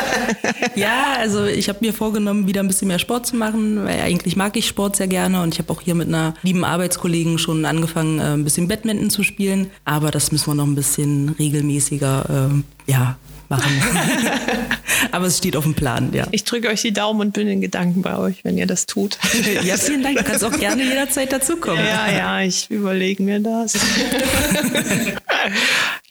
[0.74, 4.34] ja, also ich habe mir vorgenommen, wieder ein bisschen mehr Sport zu machen, weil eigentlich
[4.36, 7.64] mag ich Sport sehr gerne und ich habe auch hier mit einer lieben Arbeitskollegen schon
[7.64, 9.70] angefangen, äh, ein bisschen Badminton zu spielen.
[9.84, 13.16] Aber das müssen wir noch ein bisschen regelmäßiger äh, ja,
[13.56, 13.82] machen.
[15.12, 16.26] Aber es steht auf dem Plan, ja.
[16.30, 19.18] Ich drücke euch die Daumen und bin in Gedanken bei euch, wenn ihr das tut.
[19.64, 20.18] Ja, vielen Dank.
[20.18, 21.84] Du kannst auch gerne jederzeit dazukommen.
[21.84, 23.74] Ja, ja, ich überlege mir das.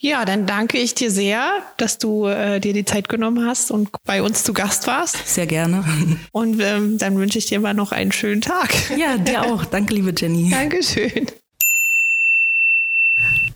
[0.04, 3.90] Ja, dann danke ich dir sehr, dass du äh, dir die Zeit genommen hast und
[4.04, 5.28] bei uns zu Gast warst.
[5.28, 5.86] Sehr gerne.
[6.32, 8.74] Und ähm, dann wünsche ich dir mal noch einen schönen Tag.
[8.98, 9.64] Ja, dir auch.
[9.64, 10.50] Danke, liebe Jenny.
[10.50, 11.28] Dankeschön.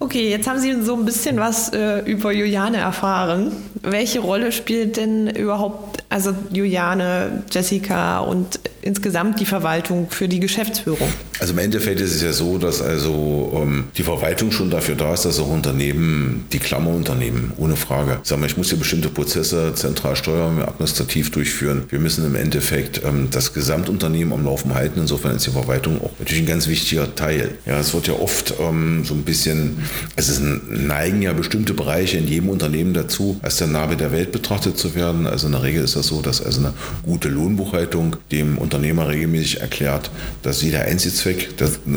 [0.06, 3.52] Okay, jetzt haben Sie so ein bisschen was äh, über Juliane erfahren.
[3.82, 11.08] Welche Rolle spielt denn überhaupt, also Juliane, Jessica und insgesamt die Verwaltung für die Geschäftsführung?
[11.40, 15.14] Also im Endeffekt ist es ja so, dass also ähm, die Verwaltung schon dafür da
[15.14, 18.20] ist, dass auch Unternehmen, die Klammerunternehmen, ohne Frage.
[18.24, 21.84] Sag mal, ich muss ja bestimmte Prozesse zentral steuern, administrativ durchführen.
[21.90, 25.00] Wir müssen im Endeffekt ähm, das Gesamtunternehmen am Laufen halten.
[25.00, 27.58] Insofern ist die Verwaltung auch natürlich ein ganz wichtiger Teil.
[27.66, 29.80] Ja, es wird ja oft ähm, so ein bisschen,
[30.16, 34.32] also es neigen ja bestimmte Bereiche in jedem Unternehmen dazu, als der Name der Welt
[34.32, 35.28] betrachtet zu werden.
[35.28, 36.74] Also in der Regel ist das so, dass also eine
[37.04, 40.12] gute Lohnbuchhaltung dem Unternehmer regelmäßig erklärt,
[40.44, 41.50] dass sie der Einzelzweck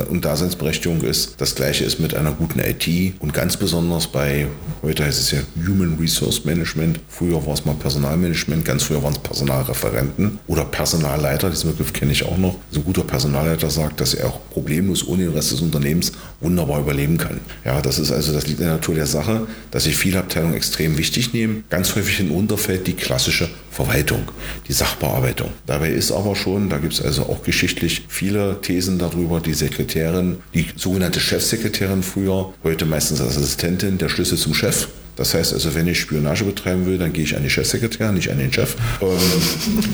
[0.08, 1.34] und Daseinsberechtigung ist.
[1.38, 4.46] Das gleiche ist mit einer guten IT und ganz besonders bei,
[4.82, 9.12] heute heißt es ja Human Resource Management, früher war es mal Personalmanagement, ganz früher waren
[9.12, 12.56] es Personalreferenten oder Personalleiter, diesen Begriff kenne ich auch noch.
[12.70, 16.80] So ein guter Personalleiter sagt, dass er auch problemlos ohne den Rest des Unternehmens wunderbar
[16.80, 17.40] überleben kann.
[17.64, 20.54] Ja, das ist also, das liegt in der Natur der Sache, dass sich viele Abteilungen
[20.54, 21.64] extrem wichtig nehmen.
[21.70, 24.28] Ganz häufig hinunter fällt die klassische Verwaltung,
[24.68, 25.50] die Sachbearbeitung.
[25.66, 30.38] Dabei ist aber schon, da gibt es also auch geschichtlich viele Thesen darüber, die Sekretärin,
[30.52, 34.88] die sogenannte Chefsekretärin früher, heute meistens als Assistentin, der Schlüssel zum Chef.
[35.18, 38.30] Das heißt also, wenn ich Spionage betreiben will, dann gehe ich an die Chefsekretärin, nicht
[38.30, 38.76] an den Chef.
[39.02, 39.08] Ähm,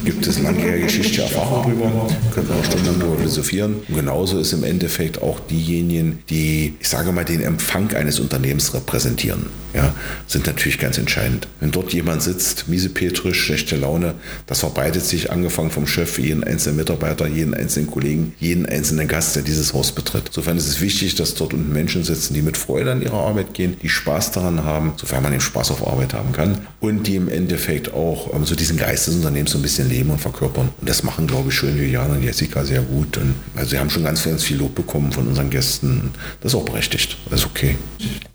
[0.05, 3.77] gibt es langjährige geschichtliche Erfahrung darüber, können wir auch stundenlang darüber philosophieren.
[3.87, 8.75] Und genauso ist im Endeffekt auch diejenigen, die, ich sage mal, den Empfang eines Unternehmens
[8.75, 9.95] repräsentieren, ja,
[10.27, 11.47] sind natürlich ganz entscheidend.
[11.59, 14.13] Wenn dort jemand sitzt, miesepetrisch, schlechte Laune,
[14.45, 19.35] das verbreitet sich angefangen vom Chef, jeden einzelnen Mitarbeiter, jeden einzelnen Kollegen, jeden einzelnen Gast,
[19.35, 20.25] der dieses Haus betritt.
[20.27, 23.55] Insofern ist es wichtig, dass dort unten Menschen sitzen, die mit Freude an ihrer Arbeit
[23.55, 27.07] gehen, die Spaß daran haben, sofern weil man den Spaß auf Arbeit haben kann und
[27.07, 30.19] die im Endeffekt auch ähm, so diesen Geist des Unternehmens so ein bisschen leben und
[30.19, 30.69] verkörpern.
[30.77, 33.17] Und das machen, glaube ich, schon Julian und Jessica sehr gut.
[33.17, 36.11] Und also sie haben schon ganz, ganz viel Lob bekommen von unseren Gästen.
[36.41, 37.17] Das ist auch berechtigt.
[37.29, 37.77] Das ist okay.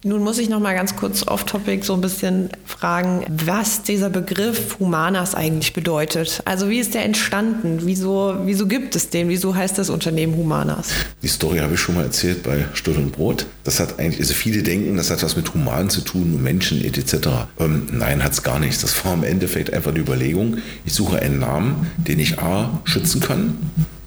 [0.02, 4.78] Nun muss ich noch mal ganz kurz off-topic so ein bisschen fragen, was dieser Begriff
[4.78, 6.40] Humanas eigentlich bedeutet.
[6.46, 7.80] Also wie ist der entstanden?
[7.82, 9.28] Wieso, wieso gibt es den?
[9.28, 10.88] Wieso heißt das Unternehmen Humanas?
[11.22, 13.44] Die Story habe ich schon mal erzählt bei Stuhl und Brot.
[13.62, 17.28] Das hat eigentlich, also viele denken, das hat was mit Human zu tun, Menschen etc.
[17.58, 18.82] Ähm, nein, hat es gar nicht.
[18.82, 23.20] Das war im Endeffekt einfach die Überlegung, ich suche einen Namen, den ich A schützen
[23.20, 23.58] kann,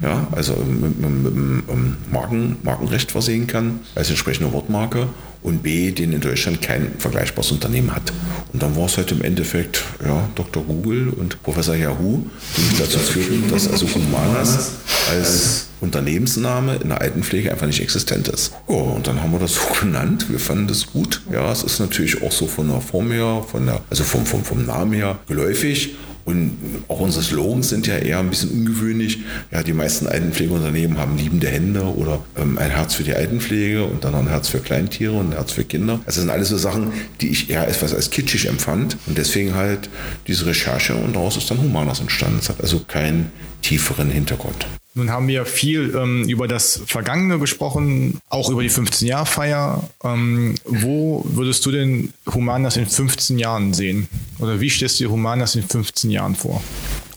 [0.01, 5.07] ja, also mit, mit, mit, mit Marken, Markenrecht versehen kann, als entsprechende Wortmarke
[5.43, 8.13] und B, den in Deutschland kein vergleichbares Unternehmen hat.
[8.53, 10.63] Und dann war es halt im Endeffekt ja, Dr.
[10.63, 12.23] Google und Professor Yahoo,
[12.57, 14.71] die mich dazu führten, dass also Humanas
[15.11, 18.53] als Unternehmensname in der Altenpflege einfach nicht existent ist.
[18.67, 20.27] Oh, und dann haben wir das so genannt.
[20.29, 21.21] Wir fanden das gut.
[21.31, 24.43] Ja, es ist natürlich auch so von der Form her, von der, also vom, vom,
[24.43, 25.95] vom Namen her geläufig.
[26.25, 26.57] Und
[26.87, 29.19] auch unsere Slogans sind ja eher ein bisschen ungewöhnlich.
[29.51, 34.03] Ja, die meisten Altenpflegeunternehmen haben liebende Hände oder ähm, ein Herz für die Altenpflege und
[34.03, 35.99] dann ein Herz für Kleintiere und ein Herz für Kinder.
[36.05, 38.97] Das sind alles so Sachen, die ich eher etwas als kitschig empfand.
[39.05, 39.89] Und deswegen halt
[40.27, 42.39] diese Recherche und daraus ist dann Humanas entstanden.
[42.39, 44.65] Es hat also keinen tieferen Hintergrund.
[44.95, 49.89] Nun haben wir viel ähm, über das Vergangene gesprochen, auch über die 15-Jahr-Feier.
[50.03, 54.07] Ähm, wo würdest du denn Humanas in 15 Jahren sehen?
[54.37, 56.61] Oder wie stellst du dir Humanas in 15 Jahren vor?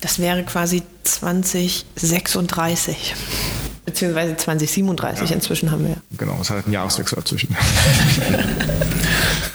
[0.00, 3.14] Das wäre quasi 2036.
[3.84, 5.36] Beziehungsweise 2037 ja.
[5.36, 5.98] inzwischen haben wir.
[6.16, 7.54] Genau, es hat einen Jahreswechsel dazwischen.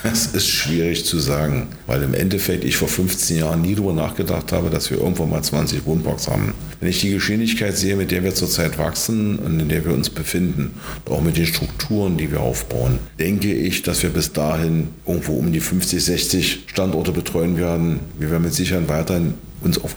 [0.02, 4.50] Das ist schwierig zu sagen, weil im Endeffekt ich vor 15 Jahren nie darüber nachgedacht
[4.50, 6.54] habe, dass wir irgendwann mal 20 Wohnblocks haben.
[6.80, 10.10] Wenn ich die Geschwindigkeit sehe, mit der wir zurzeit wachsen und in der wir uns
[10.10, 10.74] befinden,
[11.08, 15.52] auch mit den Strukturen, die wir aufbauen, denke ich, dass wir bis dahin irgendwo um
[15.52, 18.00] die 50, 60 Standorte betreuen werden.
[18.18, 19.34] Wir werden mit Sicherheit weiterhin
[19.64, 19.96] uns auf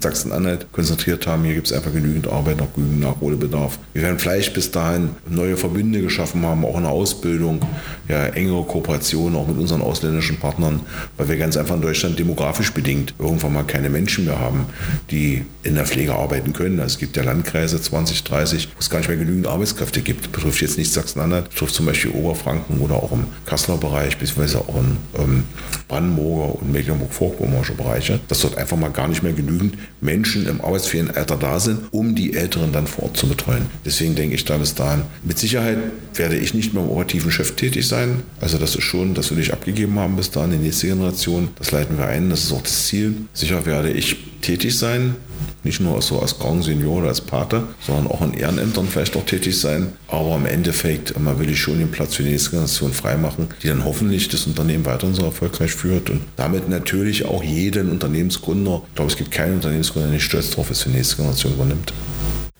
[0.00, 1.44] Sachsen-Anhalt konzentriert haben.
[1.44, 3.78] Hier gibt es einfach genügend Arbeit, noch genügend Nachholbedarf.
[3.92, 7.60] Wir werden vielleicht bis dahin neue Verbünde geschaffen haben, auch in der Ausbildung,
[8.08, 10.80] ja, engere Kooperation auch mit unseren ausländischen Partnern,
[11.16, 14.66] weil wir ganz einfach in Deutschland demografisch bedingt irgendwann mal keine Menschen mehr haben,
[15.10, 16.80] die in der Pflege arbeiten können.
[16.80, 20.26] Also es gibt ja Landkreise 20, 30, wo es gar nicht mehr genügend Arbeitskräfte gibt.
[20.26, 24.60] Das betrifft jetzt nicht Sachsen-Anhalt, betrifft zum Beispiel Oberfranken oder auch im Kasseler Bereich, beziehungsweise
[24.60, 25.44] auch im ähm,
[25.88, 31.12] Brandenburger und Mecklenburg-Vorpommersche Bereiche, dass dort einfach mal gar nicht mehr genügend Menschen im arbeitsfähigen
[31.12, 33.66] Alter da sind, um die Älteren dann vor Ort zu betreuen.
[33.84, 35.78] Deswegen denke ich da bis dahin, mit Sicherheit
[36.14, 38.22] werde ich nicht mehr im operativen Chef tätig sein.
[38.40, 41.48] Also das ist schon, das will ich abgegeben haben bis dahin, die nächste Generation.
[41.58, 43.14] Das leiten wir ein, das ist auch das Ziel.
[43.32, 45.16] Sicher werde ich tätig sein,
[45.62, 49.24] nicht nur so als Grand Senior oder als Pate, sondern auch in Ehrenämtern vielleicht auch
[49.24, 49.92] tätig sein.
[50.08, 53.68] Aber im Endeffekt immer will ich schon den Platz für die nächste Generation freimachen, die
[53.68, 58.94] dann hoffentlich das Unternehmen weiter so erfolgreich führt und damit natürlich auch jeden Unternehmensgründer, ich
[58.94, 61.92] glaube, es gibt keinen Unternehmensgründer, der nicht stolz darauf ist, für die nächste Generation übernimmt.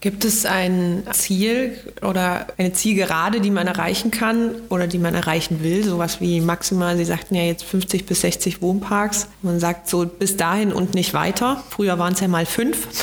[0.01, 5.63] Gibt es ein Ziel oder eine Zielgerade, die man erreichen kann oder die man erreichen
[5.63, 5.85] will?
[5.85, 9.29] Sowas wie maximal, Sie sagten ja jetzt 50 bis 60 Wohnparks.
[9.41, 11.65] Man sagt so bis dahin und nicht weiter.
[11.71, 12.87] Früher waren es ja mal fünf.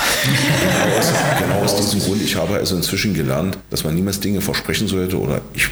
[1.39, 2.21] Genau aus, diesem Grund.
[2.21, 5.69] Ich habe also inzwischen gelernt, dass man niemals Dinge versprechen sollte oder ich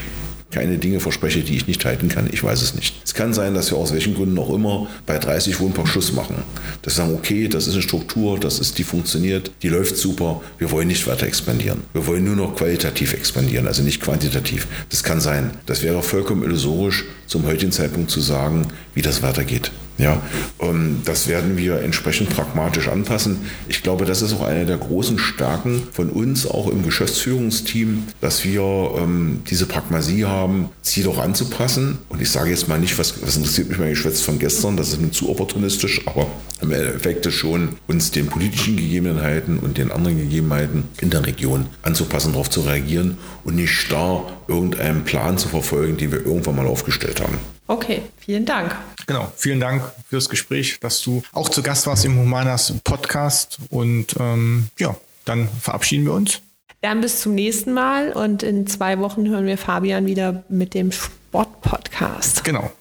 [0.52, 2.30] keine Dinge verspreche, die ich nicht halten kann.
[2.32, 2.96] Ich weiß es nicht.
[3.04, 6.36] Es kann sein, dass wir aus welchen Gründen auch immer bei 30 Wohnpark Schluss machen.
[6.82, 10.72] Das sagen, okay, das ist eine Struktur, das ist, die funktioniert, die läuft super, wir
[10.72, 11.82] wollen nicht weiter expandieren.
[11.94, 14.68] Wir wollen nur noch qualitativ expandieren, also nicht quantitativ.
[14.90, 15.52] Das kann sein.
[15.66, 19.72] Das wäre vollkommen illusorisch, zum heutigen Zeitpunkt zu sagen, wie das weitergeht.
[19.98, 20.22] Ja,
[20.60, 23.38] ähm, das werden wir entsprechend pragmatisch anpassen.
[23.70, 28.44] Ich glaube, das ist auch eine der großen Stärken von uns, auch im Geschäftsführungsteam, dass
[28.44, 28.64] wir
[28.98, 32.00] ähm, diese Pragmasie haben, Ziele auch anzupassen.
[32.10, 34.90] Und ich sage jetzt mal nicht, was, was interessiert mich mein Geschwätz von gestern, das
[34.90, 36.28] ist mir zu opportunistisch, aber
[36.62, 42.34] im Endeffekt schon, uns den politischen Gegebenheiten und den anderen Gegebenheiten in der Region anzupassen,
[42.34, 47.21] darauf zu reagieren und nicht starr irgendeinen Plan zu verfolgen, den wir irgendwann mal aufgestellt
[47.21, 47.21] haben.
[47.68, 48.76] Okay, vielen Dank.
[49.08, 53.60] Genau, vielen Dank fürs Gespräch, dass du auch zu Gast warst im Humanas Podcast.
[53.70, 54.96] Und ähm, ja,
[55.26, 56.42] dann verabschieden wir uns.
[56.82, 60.92] Dann bis zum nächsten Mal und in zwei Wochen hören wir Fabian wieder mit dem
[60.92, 62.44] Sport-Podcast.
[62.44, 62.72] Genau.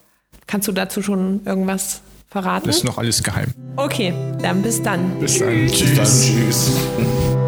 [0.46, 2.66] Kannst du dazu schon irgendwas verraten?
[2.66, 3.52] Das ist noch alles geheim.
[3.76, 5.20] Okay, dann bis dann.
[5.20, 5.66] Bis dann.
[5.66, 6.06] Bis dann.
[6.06, 7.39] Tschüss.